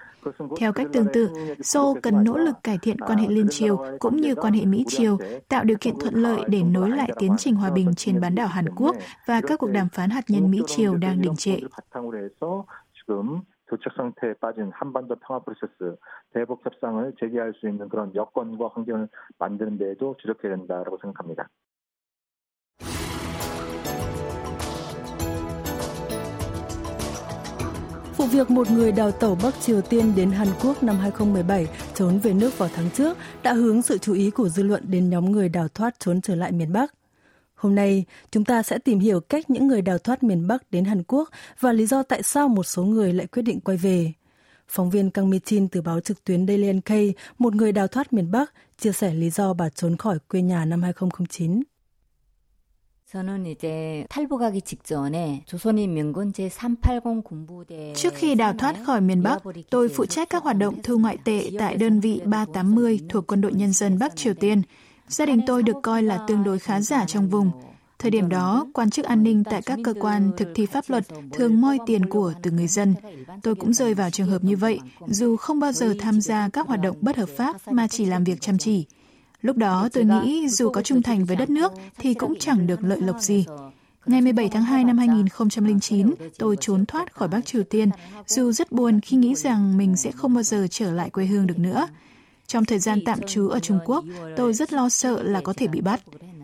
Theo 0.56 0.72
cách 0.72 0.86
tương 0.92 1.06
tự, 1.12 1.30
Seoul 1.62 1.98
cần 2.02 2.24
nỗ 2.24 2.36
lực 2.36 2.56
cải 2.62 2.78
thiện 2.82 2.98
quan 2.98 3.18
hệ 3.18 3.28
liên 3.28 3.46
triều 3.50 3.84
cũng 3.98 4.16
như 4.16 4.34
quan 4.34 4.52
hệ 4.52 4.64
Mỹ-Triều, 4.66 5.18
tạo 5.48 5.64
điều 5.64 5.76
kiện 5.80 5.94
thuận 6.00 6.14
lợi 6.14 6.40
để 6.48 6.62
nối 6.62 6.90
lại 6.90 7.10
tiến 7.18 7.34
trình 7.38 7.54
hòa 7.54 7.70
bình 7.70 7.92
trên 7.96 8.20
bán 8.20 8.34
đảo 8.34 8.46
Hàn 8.46 8.64
Quốc 8.76 8.96
và 9.26 9.40
các 9.46 9.58
cuộc 9.58 9.70
đàm 9.70 9.88
phán 9.88 10.10
hạt 10.10 10.24
nhân 10.28 10.50
Mỹ-Triều 10.50 10.96
đang 10.96 11.22
đình 11.22 11.36
trệ. 11.36 11.60
교착 13.70 13.94
상태에 13.96 14.34
빠진 14.40 14.72
한반도 14.74 15.14
평화 15.22 15.38
프로세스 15.44 15.96
대북 16.34 16.66
협상을 16.66 17.14
재개할 17.20 17.52
수 17.54 17.68
있는 17.68 17.88
그런 17.88 18.12
여건과 18.14 18.70
환경을 18.74 19.08
만드는 19.38 19.78
데에도 19.78 20.16
주력해야 20.18 20.56
된다라고 20.56 20.98
생각합니다. 21.00 21.48
Vụ 28.25 28.31
việc 28.31 28.51
một 28.51 28.71
người 28.71 28.91
đào 28.91 29.11
tẩu 29.11 29.37
Bắc 29.43 29.61
Triều 29.61 29.81
Tiên 29.81 30.13
đến 30.15 30.31
Hàn 30.31 30.47
Quốc 30.61 30.83
năm 30.83 30.97
2017 30.97 31.67
trốn 31.95 32.19
về 32.19 32.33
nước 32.33 32.57
vào 32.57 32.69
tháng 32.75 32.89
trước 32.89 33.17
đã 33.43 33.53
hướng 33.53 33.81
sự 33.81 33.97
chú 33.97 34.13
ý 34.13 34.29
của 34.29 34.49
dư 34.49 34.63
luận 34.63 34.83
đến 34.87 35.09
nhóm 35.09 35.31
người 35.31 35.49
đào 35.49 35.67
thoát 35.67 35.99
trốn 35.99 36.21
trở 36.21 36.35
lại 36.35 36.51
miền 36.51 36.73
Bắc. 36.73 36.93
Hôm 37.55 37.75
nay, 37.75 38.05
chúng 38.31 38.45
ta 38.45 38.63
sẽ 38.63 38.77
tìm 38.77 38.99
hiểu 38.99 39.19
cách 39.19 39.49
những 39.49 39.67
người 39.67 39.81
đào 39.81 39.97
thoát 39.97 40.23
miền 40.23 40.47
Bắc 40.47 40.71
đến 40.71 40.85
Hàn 40.85 41.03
Quốc 41.03 41.29
và 41.59 41.73
lý 41.73 41.85
do 41.85 42.03
tại 42.03 42.23
sao 42.23 42.47
một 42.47 42.63
số 42.63 42.83
người 42.83 43.13
lại 43.13 43.27
quyết 43.27 43.41
định 43.41 43.59
quay 43.59 43.77
về. 43.77 44.13
Phóng 44.67 44.89
viên 44.89 45.11
Kang 45.11 45.29
Mi 45.29 45.39
Chin 45.39 45.67
từ 45.67 45.81
báo 45.81 45.99
trực 45.99 46.23
tuyến 46.23 46.47
Daily 46.47 46.73
NK, 46.73 47.17
một 47.37 47.55
người 47.55 47.71
đào 47.71 47.87
thoát 47.87 48.13
miền 48.13 48.31
Bắc, 48.31 48.53
chia 48.79 48.91
sẻ 48.91 49.13
lý 49.13 49.29
do 49.29 49.53
bà 49.53 49.69
trốn 49.69 49.97
khỏi 49.97 50.17
quê 50.29 50.41
nhà 50.41 50.65
năm 50.65 50.81
2009. 50.81 51.63
저는 53.14 53.44
이제 53.46 54.06
탈북하기 54.08 54.62
직전에 54.62 55.42
조선인민군 55.44 56.32
제380 56.32 57.24
군부대 57.24 57.92
Trước 57.94 58.14
khi 58.14 58.34
đào 58.34 58.52
thoát 58.52 58.76
khỏi 58.86 59.00
miền 59.00 59.22
Bắc, 59.22 59.42
tôi 59.70 59.88
phụ 59.88 60.06
trách 60.06 60.30
các 60.30 60.42
hoạt 60.42 60.56
động 60.56 60.82
thu 60.82 60.98
ngoại 60.98 61.18
tệ 61.24 61.50
tại 61.58 61.76
đơn 61.76 62.00
vị 62.00 62.20
380 62.24 63.00
thuộc 63.08 63.26
Quân 63.26 63.40
đội 63.40 63.52
Nhân 63.52 63.72
dân 63.72 63.98
Bắc 63.98 64.16
Triều 64.16 64.34
Tiên. 64.34 64.62
Gia 65.08 65.26
đình 65.26 65.40
tôi 65.46 65.62
được 65.62 65.76
coi 65.82 66.02
là 66.02 66.24
tương 66.28 66.44
đối 66.44 66.58
khá 66.58 66.80
giả 66.80 67.04
trong 67.06 67.28
vùng. 67.28 67.50
Thời 67.98 68.10
điểm 68.10 68.28
đó, 68.28 68.66
quan 68.74 68.90
chức 68.90 69.04
an 69.04 69.22
ninh 69.22 69.44
tại 69.44 69.62
các 69.62 69.78
cơ 69.84 69.94
quan 70.00 70.30
thực 70.36 70.48
thi 70.54 70.66
pháp 70.66 70.84
luật 70.88 71.04
thường 71.32 71.60
moi 71.60 71.78
tiền 71.86 72.06
của 72.06 72.32
từ 72.42 72.50
người 72.50 72.66
dân. 72.66 72.94
Tôi 73.42 73.54
cũng 73.54 73.72
rơi 73.72 73.94
vào 73.94 74.10
trường 74.10 74.28
hợp 74.28 74.44
như 74.44 74.56
vậy, 74.56 74.80
dù 75.06 75.36
không 75.36 75.60
bao 75.60 75.72
giờ 75.72 75.94
tham 75.98 76.20
gia 76.20 76.48
các 76.48 76.66
hoạt 76.68 76.80
động 76.80 76.96
bất 77.00 77.16
hợp 77.16 77.28
pháp 77.36 77.56
mà 77.66 77.88
chỉ 77.88 78.06
làm 78.06 78.24
việc 78.24 78.40
chăm 78.40 78.58
chỉ. 78.58 78.86
Lúc 79.45 79.57
đó 79.57 79.89
tôi 79.93 80.05
nghĩ 80.05 80.49
dù 80.49 80.69
có 80.69 80.81
trung 80.81 81.01
thành 81.01 81.25
với 81.25 81.35
đất 81.35 81.49
nước 81.49 81.71
thì 81.97 82.13
cũng 82.13 82.33
chẳng 82.39 82.67
được 82.67 82.83
lợi 82.83 83.01
lộc 83.01 83.19
gì. 83.19 83.45
Ngày 84.05 84.21
17 84.21 84.49
tháng 84.49 84.63
2 84.63 84.83
năm 84.83 84.97
2009, 84.97 86.13
tôi 86.37 86.57
trốn 86.59 86.85
thoát 86.85 87.13
khỏi 87.13 87.27
Bắc 87.27 87.45
Triều 87.45 87.63
Tiên, 87.63 87.89
dù 88.27 88.51
rất 88.51 88.71
buồn 88.71 88.99
khi 89.01 89.17
nghĩ 89.17 89.35
rằng 89.35 89.77
mình 89.77 89.95
sẽ 89.95 90.11
không 90.11 90.33
bao 90.33 90.43
giờ 90.43 90.67
trở 90.69 90.91
lại 90.91 91.09
quê 91.09 91.25
hương 91.25 91.47
được 91.47 91.59
nữa. 91.59 91.87
Trong 92.47 92.65
thời 92.65 92.79
gian 92.79 92.99
tạm 93.05 93.19
trú 93.27 93.49
ở 93.49 93.59
Trung 93.59 93.79
Quốc, 93.85 94.03
tôi 94.35 94.53
rất 94.53 94.73
lo 94.73 94.89
sợ 94.89 95.23
là 95.23 95.41
có 95.41 95.53
thể 95.57 95.67
bị 95.67 95.81
bắt. 95.81 96.01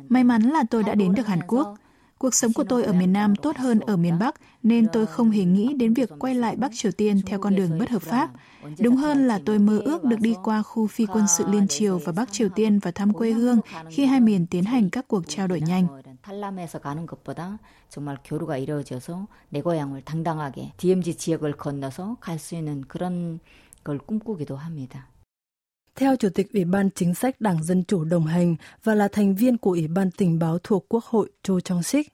May 0.10 0.24
mắn 0.24 0.42
là 0.42 0.64
tôi 0.70 0.84
đã 0.84 0.96
đến 0.96 1.14
được 1.14 1.28
Hàn 1.28 1.40
Quốc. 1.48 1.76
Cuộc 2.21 2.35
sống 2.35 2.53
của 2.53 2.65
tôi 2.65 2.85
ở 2.85 2.93
miền 2.93 3.13
Nam 3.13 3.37
tốt 3.37 3.57
hơn 3.57 3.81
ở 3.81 3.97
miền 3.97 4.19
Bắc, 4.19 4.35
nên 4.63 4.87
tôi 4.93 5.07
không 5.07 5.31
hề 5.31 5.45
nghĩ 5.45 5.75
đến 5.75 5.95
việc 5.95 6.11
quay 6.19 6.35
lại 6.35 6.57
Bắc 6.57 6.71
Triều 6.75 6.93
Tiên 6.93 7.21
theo 7.27 7.39
con 7.39 7.57
đường 7.57 7.79
bất 7.79 7.91
hợp 7.91 8.03
pháp. 8.03 8.31
Đúng 8.79 8.97
hơn 8.97 9.27
là 9.27 9.41
tôi 9.47 9.59
mơ 9.59 9.79
ước 9.85 10.05
được 10.05 10.21
đi 10.21 10.35
qua 10.45 10.63
khu 10.63 10.87
phi 10.87 11.07
quân 11.07 11.25
sự 11.39 11.45
Liên 11.49 11.69
Triều 11.69 11.99
và 11.99 12.13
Bắc 12.13 12.33
Triều 12.33 12.49
Tiên 12.49 12.79
và 12.79 12.91
thăm 12.91 13.13
quê 13.13 13.31
hương 13.31 13.61
khi 13.91 14.07
hai 14.07 14.21
miền 14.21 14.47
tiến 14.47 14.65
hành 14.65 14.91
các 14.91 15.09
cuộc 15.09 15.29
trao 15.29 15.49
đổi 15.49 15.61
nhanh. 15.61 15.87
탈람에서 16.27 16.81
가는 16.81 17.07
것보다 17.07 17.59
정말 17.89 18.19
교류가 18.25 18.59
이루어져서 18.59 19.29
내 19.51 19.63
고향을 19.63 20.03
당당하게 20.03 20.73
DMZ 20.77 21.17
지역을 21.19 21.53
건너서 21.57 22.17
갈 22.21 22.39
수 22.39 22.57
있는 22.57 22.83
그런 22.89 23.39
걸 23.85 23.99
꿈꾸기도 23.99 24.57
합니다. 24.57 25.07
Theo 25.96 26.16
Chủ 26.16 26.30
tịch 26.30 26.54
Ủy 26.54 26.66
ban 26.66 26.90
Chính 26.96 27.14
sách 27.14 27.42
Đảng 27.42 27.64
Dân 27.64 27.84
Chủ 27.84 28.04
đồng 28.04 28.26
hành 28.26 28.56
và 28.84 28.96
là 28.96 29.08
thành 29.08 29.36
viên 29.36 29.58
của 29.58 29.72
Ủy 29.72 29.88
ban 29.88 30.12
Tình 30.12 30.40
báo 30.40 30.58
thuộc 30.64 30.86
Quốc 30.90 31.04
hội 31.06 31.30
Cho 31.44 31.60
Trong 31.60 31.84
Sik, 31.84 32.14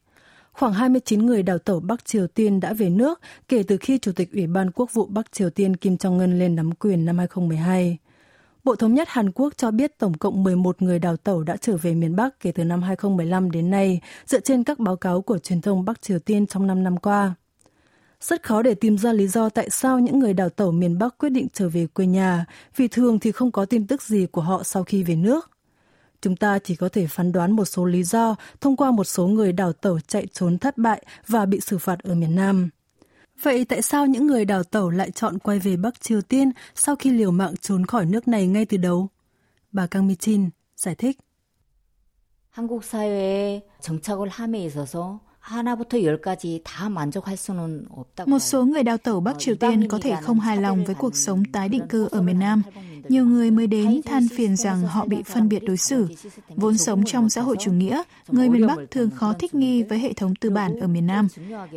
khoảng 0.52 0.74
29 0.74 1.26
người 1.26 1.44
đào 1.44 1.58
tẩu 1.58 1.80
Bắc 1.80 2.06
Triều 2.06 2.28
Tiên 2.28 2.60
đã 2.60 2.74
về 2.74 2.90
nước 2.90 3.22
kể 3.48 3.64
từ 3.64 3.78
khi 3.78 3.98
Chủ 3.98 4.12
tịch 4.12 4.34
Ủy 4.34 4.48
ban 4.48 4.72
Quốc 4.72 4.94
vụ 4.94 5.06
Bắc 5.06 5.32
Triều 5.32 5.50
Tiên 5.50 5.76
Kim 5.76 5.96
Jong-un 5.96 6.38
lên 6.40 6.56
nắm 6.56 6.72
quyền 6.72 7.06
năm 7.06 7.18
2012. 7.18 7.98
Bộ 8.64 8.76
Thống 8.76 8.94
nhất 8.94 9.08
Hàn 9.12 9.32
Quốc 9.32 9.54
cho 9.58 9.72
biết 9.72 9.98
tổng 9.98 10.14
cộng 10.14 10.44
11 10.44 10.82
người 10.82 11.00
đào 11.00 11.18
tẩu 11.18 11.44
đã 11.44 11.58
trở 11.58 11.78
về 11.78 11.94
miền 11.94 12.16
Bắc 12.16 12.40
kể 12.40 12.52
từ 12.52 12.64
năm 12.64 12.82
2015 12.82 13.52
đến 13.52 13.70
nay, 13.70 14.02
dựa 14.26 14.40
trên 14.40 14.64
các 14.64 14.80
báo 14.80 14.96
cáo 14.96 15.22
của 15.22 15.38
truyền 15.38 15.62
thông 15.62 15.86
Bắc 15.86 16.02
Triều 16.02 16.20
Tiên 16.20 16.48
trong 16.48 16.68
5 16.68 16.84
năm 16.84 16.98
qua. 16.98 17.36
Rất 18.27 18.43
khó 18.43 18.63
để 18.63 18.75
tìm 18.75 18.99
ra 18.99 19.13
lý 19.13 19.29
do 19.29 19.49
tại 19.49 19.71
sao 19.71 19.99
những 19.99 20.19
người 20.19 20.35
đào 20.35 20.49
tẩu 20.49 20.73
miền 20.73 20.99
Bắc 20.99 21.19
quyết 21.19 21.31
định 21.31 21.47
trở 21.53 21.69
về 21.69 21.87
quê 21.87 22.07
nhà, 22.07 22.45
vì 22.77 22.89
thường 22.89 23.19
thì 23.19 23.33
không 23.33 23.53
có 23.53 23.65
tin 23.65 23.87
tức 23.87 24.03
gì 24.03 24.27
của 24.27 24.41
họ 24.41 24.63
sau 24.63 24.85
khi 24.85 25.03
về 25.03 25.17
nước. 25.17 25.51
Chúng 26.21 26.37
ta 26.37 26.59
chỉ 26.59 26.77
có 26.77 26.89
thể 26.89 27.07
phán 27.07 27.33
đoán 27.33 27.53
một 27.53 27.65
số 27.65 27.85
lý 27.85 28.03
do 28.03 28.37
thông 28.61 28.77
qua 28.77 28.91
một 28.91 29.05
số 29.05 29.27
người 29.27 29.53
đào 29.53 29.73
tẩu 29.73 30.01
chạy 30.01 30.27
trốn 30.33 30.59
thất 30.59 30.79
bại 30.79 31.03
và 31.27 31.47
bị 31.47 31.61
xử 31.61 31.79
phạt 31.79 31.99
ở 31.99 32.15
miền 32.15 32.35
Nam. 32.35 32.71
Vậy 33.43 33.65
tại 33.65 33.83
sao 33.83 34.07
những 34.07 34.27
người 34.27 34.45
đào 34.45 34.63
tẩu 34.63 34.91
lại 34.91 35.11
chọn 35.11 35.39
quay 35.39 35.59
về 35.59 35.77
Bắc 35.77 36.01
Triều 36.01 36.23
Tiên 36.23 36.51
sau 36.75 36.97
khi 36.97 37.11
liều 37.11 37.31
mạng 37.31 37.55
trốn 37.61 37.87
khỏi 37.87 38.07
nước 38.07 38.29
này 38.29 38.47
ngay 38.47 38.65
từ 38.65 38.77
đầu? 38.77 39.09
Bà 39.73 39.87
Kang 39.87 40.09
Mi-chin 40.09 40.51
giải 40.77 40.95
thích. 40.95 41.19
한국 42.53 42.85
사회에 42.85 43.63
정착을 43.81 44.29
함에 44.29 44.59
있어서 44.67 45.21
một 48.26 48.40
số 48.40 48.66
người 48.66 48.84
đào 48.84 48.98
tẩu 48.98 49.20
Bắc 49.20 49.40
Triều 49.40 49.56
Tiên 49.56 49.88
có 49.88 50.00
thể 50.02 50.16
không 50.22 50.40
hài 50.40 50.58
lòng 50.58 50.86
với 50.86 50.96
cuộc 50.96 51.16
sống 51.16 51.44
tái 51.46 51.70
định 51.70 51.88
cư 51.90 52.08
ở 52.12 52.22
miền 52.22 52.40
Nam. 52.40 52.62
Nhiều 53.10 53.26
người 53.26 53.52
mới 53.52 53.68
đến 53.68 54.02
than 54.06 54.28
phiền 54.28 54.56
rằng 54.56 54.82
họ 54.82 55.06
bị 55.06 55.24
phân 55.24 55.50
biệt 55.50 55.60
đối 55.60 55.78
xử. 55.78 56.08
Vốn 56.50 56.78
sống 56.78 57.06
trong 57.06 57.30
xã 57.30 57.42
hội 57.42 57.56
chủ 57.60 57.72
nghĩa, 57.72 58.04
người 58.28 58.50
miền 58.50 58.68
Bắc 58.68 58.78
thường 58.92 59.10
khó 59.10 59.34
thích 59.34 59.56
nghi 59.56 59.84
với 59.84 60.00
hệ 60.00 60.14
thống 60.14 60.36
tư 60.36 60.50
bản 60.50 60.80
ở 60.80 60.88
miền 60.88 61.08
Nam. 61.08 61.28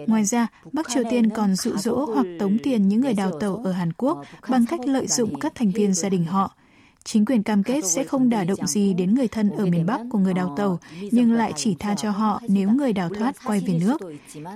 Ngoài 0.06 0.24
ra, 0.24 0.46
Bắc 0.72 0.86
Triều 0.88 1.02
Tiên 1.10 1.30
còn 1.30 1.54
dụ 1.54 1.76
dỗ 1.76 2.04
hoặc 2.14 2.26
tống 2.40 2.58
tiền 2.62 2.88
những 2.88 3.00
người 3.00 3.14
đào 3.14 3.30
tẩu 3.40 3.56
ở 3.64 3.72
Hàn 3.72 3.92
Quốc 3.92 4.24
bằng 4.48 4.66
cách 4.66 4.80
lợi 4.86 5.06
dụng 5.06 5.40
các 5.40 5.54
thành 5.54 5.70
viên 5.70 5.94
gia 5.94 6.08
đình 6.08 6.24
họ. 6.24 6.54
Chính 7.04 7.24
quyền 7.24 7.42
cam 7.42 7.62
kết 7.62 7.84
sẽ 7.84 8.04
không 8.04 8.28
đả 8.28 8.44
động 8.44 8.66
gì 8.66 8.94
đến 8.94 9.14
người 9.14 9.28
thân 9.28 9.50
ở 9.50 9.66
miền 9.66 9.86
Bắc 9.86 10.00
của 10.10 10.18
người 10.18 10.34
đào 10.34 10.54
tàu, 10.56 10.78
nhưng 11.10 11.32
lại 11.32 11.52
chỉ 11.56 11.76
tha 11.78 11.94
cho 11.94 12.10
họ 12.10 12.40
nếu 12.48 12.70
người 12.70 12.92
đào 12.92 13.08
thoát 13.08 13.36
quay 13.44 13.60
về 13.66 13.80
nước. 13.80 14.00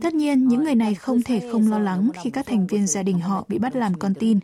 Tất 0.03 0.15
nhiên, 0.15 0.49
những 0.49 0.65
người 0.65 0.75
này 0.75 0.95
không 0.95 1.23
thể 1.23 1.49
không 1.53 1.71
lo 1.71 1.79
lắng 1.79 2.11
khi 2.23 2.31
các 2.31 2.47
thành 2.47 2.67
viên 2.67 2.87
gia 2.87 3.03
đình 3.03 3.21
họ 3.21 3.45
bị 3.49 3.59
bắt 3.59 3.77
làm 3.77 3.95
con 3.95 4.15
tin. 4.15 4.39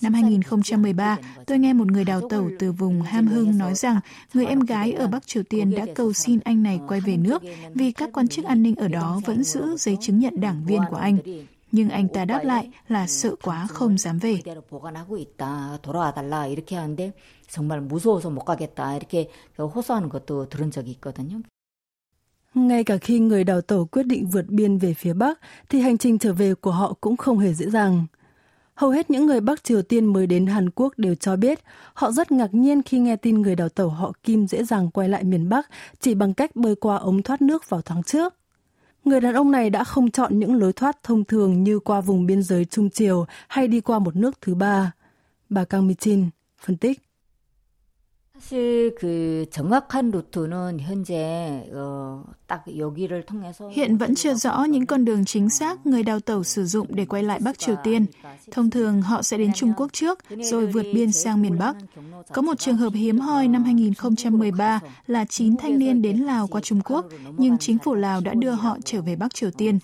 Năm 0.00 0.14
2013, 0.14 1.16
tôi 1.46 1.58
nghe 1.58 1.72
một 1.72 1.92
người 1.92 2.04
đào 2.04 2.28
tẩu 2.28 2.50
từ 2.58 2.72
vùng 2.72 3.02
Ham 3.02 3.26
Hưng 3.26 3.58
nói 3.58 3.74
rằng 3.74 4.00
người 4.34 4.46
em 4.46 4.60
gái 4.60 4.92
ở 4.92 5.06
Bắc 5.06 5.26
Triều 5.26 5.42
Tiên 5.42 5.74
đã 5.74 5.86
cầu 5.94 6.12
xin 6.12 6.40
anh 6.44 6.62
này 6.62 6.80
quay 6.88 7.00
về 7.00 7.16
nước 7.16 7.42
vì 7.74 7.92
các 7.92 8.10
quan 8.12 8.28
chức 8.28 8.44
an 8.44 8.62
ninh 8.62 8.74
ở 8.74 8.88
đó 8.88 9.20
vẫn 9.26 9.44
giữ 9.44 9.76
giấy 9.76 9.96
chứng 10.00 10.18
nhận 10.18 10.40
đảng 10.40 10.64
viên 10.64 10.80
của 10.90 10.96
anh 10.96 11.18
nhưng 11.72 11.88
anh 11.88 12.08
ta 12.08 12.24
đáp 12.24 12.40
lại 12.44 12.68
là 12.88 13.06
sợ 13.06 13.34
quá 13.42 13.66
không 13.70 13.98
dám 13.98 14.18
về. 14.18 14.40
Ngay 22.54 22.84
cả 22.84 22.96
khi 22.96 23.18
người 23.18 23.44
đào 23.44 23.60
tẩu 23.60 23.86
quyết 23.86 24.02
định 24.02 24.26
vượt 24.26 24.46
biên 24.48 24.78
về 24.78 24.94
phía 24.94 25.12
Bắc, 25.12 25.38
thì 25.68 25.80
hành 25.80 25.98
trình 25.98 26.18
trở 26.18 26.32
về 26.32 26.54
của 26.54 26.70
họ 26.70 26.94
cũng 27.00 27.16
không 27.16 27.38
hề 27.38 27.54
dễ 27.54 27.70
dàng. 27.70 28.06
Hầu 28.74 28.90
hết 28.90 29.10
những 29.10 29.26
người 29.26 29.40
Bắc 29.40 29.64
Triều 29.64 29.82
Tiên 29.82 30.06
mới 30.06 30.26
đến 30.26 30.46
Hàn 30.46 30.70
Quốc 30.70 30.94
đều 30.96 31.14
cho 31.14 31.36
biết 31.36 31.60
họ 31.94 32.10
rất 32.10 32.32
ngạc 32.32 32.54
nhiên 32.54 32.82
khi 32.82 32.98
nghe 32.98 33.16
tin 33.16 33.42
người 33.42 33.56
đào 33.56 33.68
tẩu 33.68 33.88
họ 33.88 34.12
Kim 34.22 34.46
dễ 34.46 34.64
dàng 34.64 34.90
quay 34.90 35.08
lại 35.08 35.24
miền 35.24 35.48
Bắc 35.48 35.70
chỉ 36.00 36.14
bằng 36.14 36.34
cách 36.34 36.56
bơi 36.56 36.74
qua 36.74 36.96
ống 36.96 37.22
thoát 37.22 37.42
nước 37.42 37.70
vào 37.70 37.82
tháng 37.82 38.02
trước. 38.02 38.39
Người 39.04 39.20
đàn 39.20 39.34
ông 39.34 39.50
này 39.50 39.70
đã 39.70 39.84
không 39.84 40.10
chọn 40.10 40.38
những 40.38 40.54
lối 40.54 40.72
thoát 40.72 41.02
thông 41.02 41.24
thường 41.24 41.64
như 41.64 41.78
qua 41.78 42.00
vùng 42.00 42.26
biên 42.26 42.42
giới 42.42 42.64
Trung 42.64 42.90
Triều 42.90 43.26
hay 43.48 43.68
đi 43.68 43.80
qua 43.80 43.98
một 43.98 44.16
nước 44.16 44.40
thứ 44.40 44.54
ba. 44.54 44.92
Bà 45.48 45.64
Kang 45.64 45.88
Mi-chin 45.88 46.28
phân 46.60 46.76
tích 46.76 47.09
hiện 53.72 53.96
vẫn 53.96 54.14
chưa 54.14 54.34
rõ 54.34 54.64
những 54.64 54.86
con 54.86 55.04
đường 55.04 55.24
chính 55.24 55.50
xác 55.50 55.86
người 55.86 56.02
đào 56.02 56.20
tẩu 56.20 56.44
sử 56.44 56.66
dụng 56.66 56.86
để 56.90 57.04
quay 57.04 57.22
lại 57.22 57.38
Bắc 57.42 57.58
Triều 57.58 57.76
Tiên. 57.84 58.06
Thông 58.50 58.70
thường 58.70 59.02
họ 59.02 59.22
sẽ 59.22 59.38
đến 59.38 59.52
Trung 59.52 59.72
Quốc 59.76 59.92
trước 59.92 60.18
rồi 60.38 60.66
vượt 60.66 60.86
biên 60.94 61.12
sang 61.12 61.42
miền 61.42 61.58
Bắc. 61.58 61.76
Có 62.32 62.42
một 62.42 62.58
trường 62.58 62.76
hợp 62.76 62.92
hiếm 62.94 63.18
hoi 63.18 63.48
năm 63.48 63.64
2013 63.64 64.80
là 65.06 65.24
9 65.24 65.56
thanh 65.56 65.78
niên 65.78 66.02
đến 66.02 66.18
Lào 66.18 66.46
qua 66.46 66.60
Trung 66.60 66.80
Quốc, 66.84 67.06
nhưng 67.38 67.58
chính 67.58 67.78
phủ 67.78 67.94
Lào 67.94 68.20
đã 68.20 68.34
đưa 68.34 68.50
họ 68.50 68.76
trở 68.84 69.02
về 69.02 69.16
Bắc 69.16 69.34
Triều 69.34 69.50
Tiên. 69.50 69.78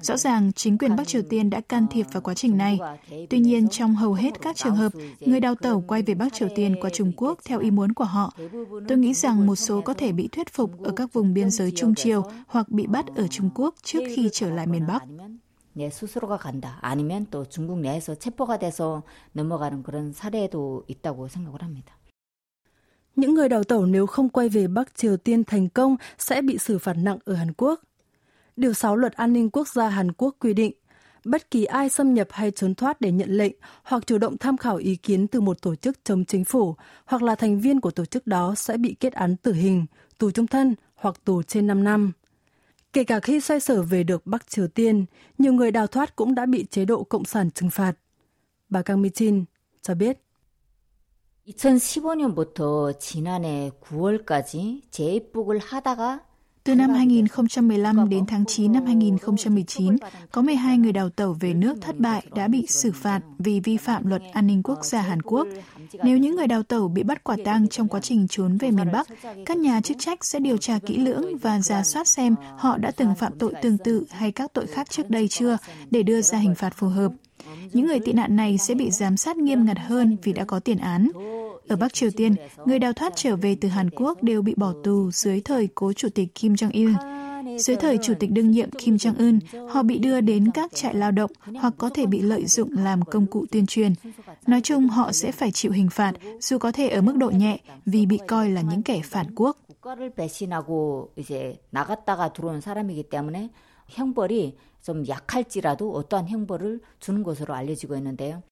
Rõ 0.00 0.16
ràng, 0.16 0.52
chính 0.52 0.78
quyền 0.78 0.96
Bắc 0.96 1.08
Triều 1.08 1.22
Tiên 1.30 1.50
đã 1.50 1.60
can 1.60 1.86
thiệp 1.90 2.06
vào 2.12 2.20
quá 2.20 2.34
trình 2.34 2.56
này. 2.56 2.78
Tuy 3.30 3.38
nhiên, 3.38 3.68
trong 3.68 3.94
hầu 3.94 4.14
hết 4.14 4.42
các 4.42 4.56
trường 4.56 4.76
hợp, 4.76 4.92
người 5.20 5.40
đào 5.40 5.54
tẩu 5.54 5.80
quay 5.80 6.02
về 6.02 6.14
Bắc 6.14 6.32
Triều 6.32 6.48
Tiên 6.54 6.76
qua 6.80 6.90
Trung 6.90 7.12
Quốc 7.16 7.38
theo 7.44 7.60
ý 7.60 7.70
muốn 7.70 7.92
của 7.92 8.04
họ. 8.04 8.34
Tôi 8.88 8.98
nghĩ 8.98 9.14
rằng 9.14 9.46
một 9.46 9.56
số 9.56 9.80
có 9.80 9.94
thể 9.94 10.12
bị 10.12 10.28
thuyết 10.28 10.52
phục 10.52 10.82
ở 10.82 10.92
các 10.96 11.12
vùng 11.12 11.34
biên 11.34 11.50
giới 11.50 11.72
Trung 11.76 11.94
Triều 11.94 12.22
hoặc 12.46 12.68
bị 12.68 12.86
bắt 12.86 13.06
ở 13.16 13.26
Trung 13.26 13.50
Quốc 13.54 13.74
trước 13.82 14.00
khi 14.16 14.28
trở 14.32 14.50
lại 14.50 14.66
miền 14.66 14.86
Bắc. 14.86 15.02
내 15.76 15.90
스스로가 15.90 16.38
간다. 16.38 16.78
아니면 16.80 17.26
또 17.30 17.44
중국 17.44 17.80
내에서 17.80 18.14
체포가 18.14 18.58
돼서 18.58 19.02
넘어가는 19.32 19.82
그런 19.82 20.12
사례도 20.12 20.84
있다고 20.88 21.28
생각을 21.28 21.62
합니다. 21.62 21.98
Những 23.14 23.34
người 23.34 23.48
đào 23.48 23.64
tẩu 23.64 23.86
nếu 23.86 24.06
không 24.06 24.28
quay 24.28 24.48
về 24.48 24.66
Bắc 24.66 24.94
Triều 24.94 25.16
Tiên 25.16 25.44
thành 25.44 25.68
công 25.68 25.96
sẽ 26.18 26.42
bị 26.42 26.58
xử 26.58 26.78
phạt 26.78 26.92
nặng 26.92 27.18
ở 27.24 27.34
Hàn 27.34 27.52
Quốc. 27.52 27.80
Điều 28.56 28.72
6 28.72 28.96
Luật 28.96 29.12
An 29.12 29.32
ninh 29.32 29.50
Quốc 29.50 29.68
gia 29.68 29.88
Hàn 29.88 30.12
Quốc 30.12 30.36
quy 30.40 30.54
định, 30.54 30.72
bất 31.24 31.50
kỳ 31.50 31.64
ai 31.64 31.88
xâm 31.88 32.14
nhập 32.14 32.28
hay 32.30 32.50
trốn 32.50 32.74
thoát 32.74 33.00
để 33.00 33.12
nhận 33.12 33.30
lệnh 33.30 33.52
hoặc 33.82 34.06
chủ 34.06 34.18
động 34.18 34.38
tham 34.38 34.56
khảo 34.56 34.76
ý 34.76 34.96
kiến 34.96 35.26
từ 35.26 35.40
một 35.40 35.62
tổ 35.62 35.74
chức 35.74 36.04
chống 36.04 36.24
chính 36.24 36.44
phủ 36.44 36.74
hoặc 37.04 37.22
là 37.22 37.34
thành 37.34 37.60
viên 37.60 37.80
của 37.80 37.90
tổ 37.90 38.04
chức 38.04 38.26
đó 38.26 38.54
sẽ 38.56 38.76
bị 38.76 38.96
kết 39.00 39.12
án 39.12 39.36
tử 39.36 39.52
hình, 39.52 39.86
tù 40.18 40.30
trung 40.30 40.46
thân 40.46 40.74
hoặc 40.94 41.24
tù 41.24 41.42
trên 41.42 41.66
5 41.66 41.84
năm. 41.84 42.12
Kể 42.92 43.04
cả 43.04 43.20
khi 43.20 43.40
xoay 43.40 43.60
sở 43.60 43.82
về 43.82 44.02
được 44.04 44.26
Bắc 44.26 44.50
Triều 44.50 44.68
Tiên, 44.68 45.04
nhiều 45.38 45.52
người 45.52 45.70
đào 45.70 45.86
thoát 45.86 46.16
cũng 46.16 46.34
đã 46.34 46.46
bị 46.46 46.66
chế 46.70 46.84
độ 46.84 47.04
Cộng 47.04 47.24
sản 47.24 47.50
trừng 47.50 47.70
phạt. 47.70 47.92
Bà 48.68 48.82
Kang 48.82 49.02
Mi-chin 49.02 49.44
cho 49.82 49.94
biết. 49.94 50.18
2015년부터 51.46 52.92
지난해 52.98 53.70
9월까지 53.80 54.82
재입국을 54.90 55.58
하다가 55.58 56.24
từ 56.63 56.75
năm 56.75 56.89
2015 56.89 58.09
đến 58.09 58.25
tháng 58.25 58.45
9 58.45 58.71
năm 58.71 58.85
2019, 58.85 59.95
có 60.31 60.41
12 60.41 60.77
người 60.77 60.91
đào 60.91 61.09
tẩu 61.09 61.33
về 61.39 61.53
nước 61.53 61.77
thất 61.81 61.99
bại 61.99 62.25
đã 62.35 62.47
bị 62.47 62.65
xử 62.67 62.91
phạt 62.91 63.19
vì 63.39 63.59
vi 63.59 63.77
phạm 63.77 64.07
luật 64.07 64.21
an 64.33 64.47
ninh 64.47 64.63
quốc 64.63 64.85
gia 64.85 65.01
Hàn 65.01 65.21
Quốc. 65.21 65.47
Nếu 66.03 66.17
những 66.17 66.35
người 66.35 66.47
đào 66.47 66.63
tẩu 66.63 66.87
bị 66.87 67.03
bắt 67.03 67.23
quả 67.23 67.37
tang 67.45 67.67
trong 67.67 67.87
quá 67.87 67.99
trình 67.99 68.27
trốn 68.27 68.57
về 68.57 68.71
miền 68.71 68.91
Bắc, 68.91 69.07
các 69.45 69.57
nhà 69.57 69.81
chức 69.81 69.97
trách 69.99 70.25
sẽ 70.25 70.39
điều 70.39 70.57
tra 70.57 70.79
kỹ 70.85 70.97
lưỡng 70.97 71.37
và 71.37 71.59
ra 71.59 71.83
soát 71.83 72.07
xem 72.07 72.35
họ 72.57 72.77
đã 72.77 72.91
từng 72.91 73.15
phạm 73.15 73.37
tội 73.39 73.53
tương 73.61 73.77
tự 73.77 74.05
hay 74.09 74.31
các 74.31 74.53
tội 74.53 74.67
khác 74.67 74.89
trước 74.89 75.09
đây 75.09 75.27
chưa 75.27 75.57
để 75.91 76.03
đưa 76.03 76.21
ra 76.21 76.37
hình 76.37 76.55
phạt 76.55 76.73
phù 76.75 76.87
hợp. 76.87 77.11
Những 77.72 77.86
người 77.86 78.00
tị 78.00 78.12
nạn 78.12 78.36
này 78.36 78.58
sẽ 78.58 78.74
bị 78.74 78.90
giám 78.90 79.16
sát 79.16 79.36
nghiêm 79.36 79.64
ngặt 79.64 79.78
hơn 79.78 80.16
vì 80.22 80.32
đã 80.32 80.44
có 80.44 80.60
tiền 80.60 80.78
án. 80.78 81.08
Ở 81.68 81.76
Bắc 81.76 81.94
Triều 81.94 82.10
Tiên, 82.10 82.34
người 82.64 82.78
đào 82.78 82.92
thoát 82.92 83.12
trở 83.16 83.36
về 83.36 83.56
từ 83.60 83.68
Hàn 83.68 83.90
Quốc 83.90 84.22
đều 84.22 84.42
bị 84.42 84.54
bỏ 84.56 84.72
tù 84.84 85.10
dưới 85.10 85.40
thời 85.40 85.68
cố 85.74 85.92
chủ 85.92 86.08
tịch 86.08 86.34
Kim 86.34 86.52
Jong-il. 86.52 86.94
Dưới 87.58 87.76
thời 87.76 87.98
chủ 88.02 88.14
tịch 88.20 88.30
đương 88.30 88.50
nhiệm 88.50 88.70
Kim 88.70 88.96
Jong-un, 88.96 89.38
họ 89.68 89.82
bị 89.82 89.98
đưa 89.98 90.20
đến 90.20 90.50
các 90.54 90.74
trại 90.74 90.94
lao 90.94 91.10
động 91.10 91.30
hoặc 91.60 91.74
có 91.78 91.90
thể 91.90 92.06
bị 92.06 92.20
lợi 92.20 92.46
dụng 92.46 92.70
làm 92.72 93.02
công 93.04 93.26
cụ 93.26 93.46
tuyên 93.50 93.66
truyền. 93.66 93.92
Nói 94.46 94.60
chung, 94.60 94.88
họ 94.88 95.12
sẽ 95.12 95.32
phải 95.32 95.50
chịu 95.50 95.72
hình 95.72 95.88
phạt, 95.90 96.12
dù 96.40 96.58
có 96.58 96.72
thể 96.72 96.88
ở 96.88 97.00
mức 97.00 97.16
độ 97.16 97.30
nhẹ, 97.30 97.58
vì 97.86 98.06
bị 98.06 98.18
coi 98.28 98.50
là 98.50 98.60
những 98.60 98.82
kẻ 98.82 99.00
phản 99.04 99.26
quốc. 99.34 99.56
국가를 99.86 100.10
배신하고 100.10 101.12
이제 101.16 101.60
나갔다가 101.70 102.32
들어온 102.32 102.60
사람이기 102.60 103.04
때문에 103.04 103.50
형벌이 103.88 104.56
좀 104.82 105.06
약할지라도 105.08 105.94
어떠한 105.94 106.28
형벌을 106.28 106.80
주는 107.00 107.22
것으로 107.22 107.54
알려지고 107.54 107.96
있는데요. 107.96 108.42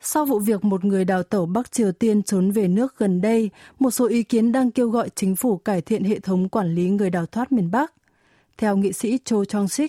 Sau 0.00 0.24
vụ 0.24 0.38
việc 0.38 0.64
một 0.64 0.84
người 0.84 1.04
đào 1.04 1.22
tẩu 1.22 1.46
Bắc 1.46 1.72
Triều 1.72 1.92
Tiên 1.92 2.22
trốn 2.22 2.50
về 2.50 2.68
nước 2.68 2.98
gần 2.98 3.20
đây, 3.20 3.50
một 3.78 3.90
số 3.90 4.08
ý 4.08 4.22
kiến 4.22 4.52
đang 4.52 4.70
kêu 4.70 4.90
gọi 4.90 5.08
chính 5.14 5.36
phủ 5.36 5.56
cải 5.56 5.80
thiện 5.80 6.04
hệ 6.04 6.20
thống 6.20 6.48
quản 6.48 6.74
lý 6.74 6.90
người 6.90 7.10
đào 7.10 7.26
thoát 7.26 7.52
miền 7.52 7.70
Bắc. 7.70 7.92
Theo 8.58 8.76
nghị 8.76 8.92
sĩ 8.92 9.18
Cho 9.24 9.36
Chong-sik, 9.36 9.88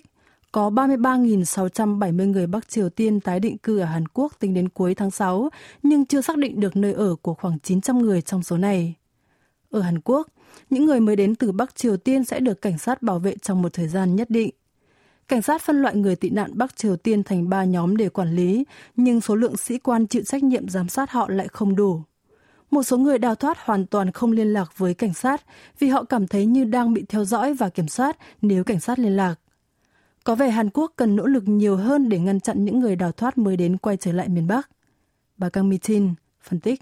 có 0.52 0.70
33.670 0.70 2.32
người 2.32 2.48
Bắc 2.48 2.70
Triều 2.70 2.90
Tiên 2.90 3.20
tái 3.20 3.40
định 3.40 3.58
cư 3.58 3.80
ở 3.80 3.86
Hàn 3.86 4.08
Quốc 4.08 4.34
tính 4.40 4.54
đến 4.54 4.70
cuối 4.70 4.96
tháng 4.96 5.12
6, 5.12 5.50
nhưng 5.84 6.06
chưa 6.06 6.22
xác 6.22 6.38
định 6.38 6.60
được 6.60 6.76
nơi 6.76 6.94
ở 6.94 7.16
của 7.22 7.34
khoảng 7.34 7.60
900 7.60 8.00
người 8.00 8.22
trong 8.22 8.44
số 8.44 8.58
này. 8.58 8.96
Ở 9.70 9.82
Hàn 9.82 10.00
Quốc, 10.00 10.28
những 10.70 10.86
người 10.86 11.00
mới 11.00 11.16
đến 11.16 11.36
từ 11.36 11.52
Bắc 11.52 11.76
Triều 11.76 11.98
Tiên 11.98 12.24
sẽ 12.24 12.40
được 12.40 12.62
cảnh 12.62 12.78
sát 12.78 13.02
bảo 13.02 13.20
vệ 13.20 13.36
trong 13.42 13.62
một 13.62 13.74
thời 13.74 13.88
gian 13.88 14.16
nhất 14.16 14.30
định. 14.30 14.50
Cảnh 15.28 15.42
sát 15.42 15.62
phân 15.62 15.82
loại 15.82 15.96
người 15.96 16.16
tị 16.16 16.30
nạn 16.30 16.52
Bắc 16.54 16.76
Triều 16.76 16.96
Tiên 16.96 17.24
thành 17.24 17.50
ba 17.50 17.64
nhóm 17.64 17.98
để 17.98 18.10
quản 18.10 18.36
lý, 18.36 18.66
nhưng 18.96 19.22
số 19.22 19.36
lượng 19.36 19.58
sĩ 19.58 19.78
quan 19.78 20.08
chịu 20.08 20.24
trách 20.26 20.44
nhiệm 20.44 20.70
giám 20.70 20.90
sát 20.90 21.12
họ 21.12 21.30
lại 21.30 21.48
không 21.48 21.76
đủ. 21.76 22.02
Một 22.72 22.84
số 22.84 22.98
người 22.98 23.18
đào 23.18 23.36
thoát 23.36 23.58
hoàn 23.60 23.86
toàn 23.86 24.12
không 24.12 24.32
liên 24.32 24.54
lạc 24.54 24.78
với 24.78 24.94
cảnh 24.94 25.14
sát 25.14 25.46
vì 25.80 25.88
họ 25.88 26.04
cảm 26.04 26.28
thấy 26.28 26.46
như 26.46 26.64
đang 26.64 26.94
bị 26.94 27.04
theo 27.10 27.26
dõi 27.26 27.54
và 27.54 27.70
kiểm 27.70 27.88
soát 27.88 28.18
nếu 28.42 28.64
cảnh 28.64 28.80
sát 28.80 29.00
liên 29.00 29.16
lạc. 29.16 29.36
Có 30.24 30.36
vẻ 30.36 30.50
Hàn 30.50 30.70
Quốc 30.70 30.94
cần 30.96 31.16
nỗ 31.16 31.26
lực 31.26 31.44
nhiều 31.48 31.76
hơn 31.78 32.10
để 32.10 32.20
ngăn 32.20 32.40
chặn 32.40 32.66
những 32.66 32.80
người 32.80 32.96
đào 32.96 33.12
thoát 33.12 33.38
mới 33.38 33.58
đến 33.58 33.78
quay 33.78 33.98
trở 33.98 34.12
lại 34.12 34.30
miền 34.30 34.48
Bắc. 34.48 34.70
Bà 35.38 35.50
Kang 35.50 35.70
Mi-chin 35.70 36.14
phân 36.42 36.60
tích. 36.60 36.82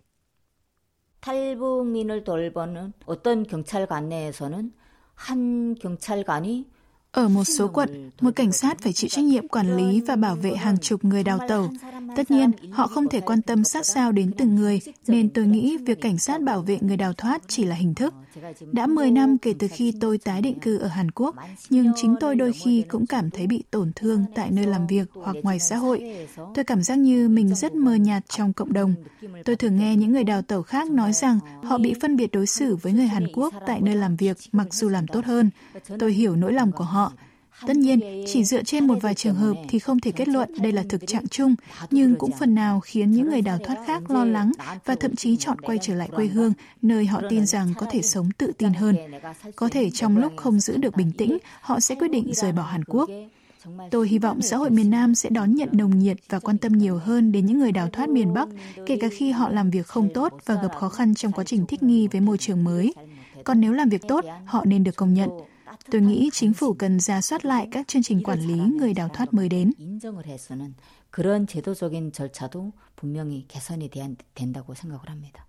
탈북민을 1.21 2.23
돌보는 2.23 2.93
어떤 3.05 3.43
경찰관 3.43 4.07
내에서는 4.07 4.71
한 5.15 5.75
경찰관이 5.75 6.65
ở 7.12 7.28
một 7.28 7.44
số 7.44 7.68
quận, 7.68 8.10
một 8.20 8.30
cảnh 8.36 8.52
sát 8.52 8.80
phải 8.80 8.92
chịu 8.92 9.08
trách 9.08 9.24
nhiệm 9.24 9.48
quản 9.48 9.76
lý 9.76 10.00
và 10.00 10.16
bảo 10.16 10.34
vệ 10.34 10.54
hàng 10.54 10.78
chục 10.78 11.04
người 11.04 11.24
đào 11.24 11.38
tẩu. 11.48 11.70
Tất 12.16 12.30
nhiên, 12.30 12.50
họ 12.70 12.86
không 12.86 13.08
thể 13.08 13.20
quan 13.20 13.42
tâm 13.42 13.64
sát 13.64 13.86
sao 13.86 14.12
đến 14.12 14.32
từng 14.38 14.54
người, 14.54 14.80
nên 15.06 15.30
tôi 15.30 15.46
nghĩ 15.46 15.76
việc 15.76 16.00
cảnh 16.00 16.18
sát 16.18 16.42
bảo 16.42 16.62
vệ 16.62 16.78
người 16.80 16.96
đào 16.96 17.12
thoát 17.12 17.42
chỉ 17.48 17.64
là 17.64 17.76
hình 17.76 17.94
thức. 17.94 18.14
Đã 18.72 18.86
10 18.86 19.10
năm 19.10 19.38
kể 19.38 19.54
từ 19.58 19.68
khi 19.70 19.92
tôi 20.00 20.18
tái 20.18 20.42
định 20.42 20.60
cư 20.60 20.78
ở 20.78 20.88
Hàn 20.88 21.10
Quốc, 21.10 21.34
nhưng 21.70 21.92
chính 21.96 22.14
tôi 22.20 22.34
đôi 22.34 22.52
khi 22.52 22.84
cũng 22.88 23.06
cảm 23.06 23.30
thấy 23.30 23.46
bị 23.46 23.62
tổn 23.70 23.92
thương 23.96 24.24
tại 24.34 24.50
nơi 24.50 24.66
làm 24.66 24.86
việc 24.86 25.08
hoặc 25.14 25.36
ngoài 25.42 25.60
xã 25.60 25.76
hội. 25.76 26.26
Tôi 26.54 26.64
cảm 26.64 26.82
giác 26.82 26.98
như 26.98 27.28
mình 27.28 27.54
rất 27.54 27.74
mờ 27.74 27.94
nhạt 27.94 28.28
trong 28.28 28.52
cộng 28.52 28.72
đồng. 28.72 28.94
Tôi 29.44 29.56
thường 29.56 29.76
nghe 29.76 29.96
những 29.96 30.12
người 30.12 30.24
đào 30.24 30.42
tẩu 30.42 30.62
khác 30.62 30.90
nói 30.90 31.12
rằng 31.12 31.38
họ 31.62 31.78
bị 31.78 31.94
phân 32.00 32.16
biệt 32.16 32.32
đối 32.32 32.46
xử 32.46 32.76
với 32.76 32.92
người 32.92 33.06
Hàn 33.06 33.26
Quốc 33.34 33.54
tại 33.66 33.80
nơi 33.80 33.96
làm 33.96 34.16
việc 34.16 34.36
mặc 34.52 34.74
dù 34.74 34.88
làm 34.88 35.06
tốt 35.06 35.24
hơn. 35.24 35.50
Tôi 35.98 36.12
hiểu 36.12 36.36
nỗi 36.36 36.52
lòng 36.52 36.72
của 36.72 36.84
họ 36.84 37.12
Tất 37.66 37.76
nhiên, 37.76 38.24
chỉ 38.26 38.44
dựa 38.44 38.62
trên 38.62 38.86
một 38.86 38.98
vài 39.02 39.14
trường 39.14 39.34
hợp 39.34 39.54
thì 39.68 39.78
không 39.78 40.00
thể 40.00 40.10
kết 40.10 40.28
luận 40.28 40.50
đây 40.58 40.72
là 40.72 40.82
thực 40.88 41.06
trạng 41.06 41.28
chung, 41.28 41.54
nhưng 41.90 42.16
cũng 42.16 42.30
phần 42.38 42.54
nào 42.54 42.80
khiến 42.80 43.12
những 43.12 43.30
người 43.30 43.42
đào 43.42 43.58
thoát 43.64 43.76
khác 43.86 44.10
lo 44.10 44.24
lắng 44.24 44.52
và 44.84 44.94
thậm 44.94 45.16
chí 45.16 45.36
chọn 45.36 45.60
quay 45.60 45.78
trở 45.82 45.94
lại 45.94 46.08
quê 46.16 46.26
hương, 46.26 46.52
nơi 46.82 47.06
họ 47.06 47.22
tin 47.28 47.46
rằng 47.46 47.74
có 47.76 47.86
thể 47.90 48.02
sống 48.02 48.30
tự 48.38 48.52
tin 48.58 48.72
hơn. 48.72 48.96
Có 49.56 49.68
thể 49.68 49.90
trong 49.90 50.16
lúc 50.16 50.32
không 50.36 50.60
giữ 50.60 50.76
được 50.76 50.96
bình 50.96 51.12
tĩnh, 51.12 51.38
họ 51.60 51.80
sẽ 51.80 51.94
quyết 51.94 52.10
định 52.10 52.34
rời 52.34 52.52
bỏ 52.52 52.62
Hàn 52.62 52.84
Quốc. 52.84 53.10
Tôi 53.90 54.08
hy 54.08 54.18
vọng 54.18 54.42
xã 54.42 54.56
hội 54.56 54.70
miền 54.70 54.90
Nam 54.90 55.14
sẽ 55.14 55.28
đón 55.30 55.54
nhận 55.54 55.68
nồng 55.72 55.98
nhiệt 55.98 56.16
và 56.28 56.38
quan 56.38 56.58
tâm 56.58 56.72
nhiều 56.72 56.98
hơn 56.98 57.32
đến 57.32 57.46
những 57.46 57.58
người 57.58 57.72
đào 57.72 57.88
thoát 57.92 58.08
miền 58.08 58.34
Bắc, 58.34 58.48
kể 58.86 58.98
cả 59.00 59.08
khi 59.12 59.30
họ 59.30 59.50
làm 59.50 59.70
việc 59.70 59.86
không 59.86 60.08
tốt 60.14 60.32
và 60.46 60.54
gặp 60.54 60.74
khó 60.78 60.88
khăn 60.88 61.14
trong 61.14 61.32
quá 61.32 61.44
trình 61.44 61.66
thích 61.66 61.82
nghi 61.82 62.08
với 62.08 62.20
môi 62.20 62.38
trường 62.38 62.64
mới. 62.64 62.94
Còn 63.44 63.60
nếu 63.60 63.72
làm 63.72 63.88
việc 63.88 64.02
tốt, 64.08 64.24
họ 64.44 64.64
nên 64.64 64.84
được 64.84 64.96
công 64.96 65.14
nhận. 65.14 65.30
Tôi 65.91 66.01
nghĩ 66.01 66.29
chính 66.33 66.53
phủ 66.53 66.73
cần 66.73 66.99
ra 66.99 67.21
soát 67.21 67.45
lại 67.45 67.67
các 67.71 67.87
chương 67.87 68.03
trình 68.03 68.23
quản 68.23 68.39
lý 68.39 68.53
người 68.53 68.93
đào 68.93 69.09
thoát 69.13 69.33
mới 69.33 69.49
đến. 69.49 69.71
그런 71.17 71.47
제도적인 71.47 72.11
절차도 72.11 72.73
분명히 72.95 73.45
개선이 73.47 73.89
된다고 74.35 74.73
생각을 74.73 75.09
합니다. 75.09 75.47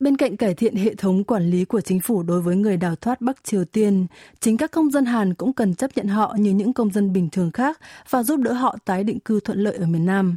Bên 0.00 0.16
cạnh 0.16 0.36
cải 0.36 0.54
thiện 0.54 0.76
hệ 0.76 0.94
thống 0.94 1.24
quản 1.24 1.50
lý 1.50 1.64
của 1.64 1.80
chính 1.80 2.00
phủ 2.00 2.22
đối 2.22 2.40
với 2.42 2.56
người 2.56 2.76
đào 2.76 2.96
thoát 2.96 3.20
Bắc 3.20 3.44
Triều 3.44 3.64
Tiên, 3.64 4.06
chính 4.40 4.56
các 4.56 4.70
công 4.70 4.90
dân 4.90 5.04
Hàn 5.04 5.34
cũng 5.34 5.52
cần 5.52 5.74
chấp 5.74 5.90
nhận 5.96 6.08
họ 6.08 6.36
như 6.38 6.50
những 6.50 6.72
công 6.72 6.90
dân 6.90 7.12
bình 7.12 7.28
thường 7.32 7.50
khác 7.50 7.80
và 8.10 8.22
giúp 8.22 8.40
đỡ 8.40 8.52
họ 8.52 8.76
tái 8.84 9.04
định 9.04 9.20
cư 9.20 9.40
thuận 9.40 9.58
lợi 9.58 9.76
ở 9.76 9.86
miền 9.86 10.06
Nam. 10.06 10.36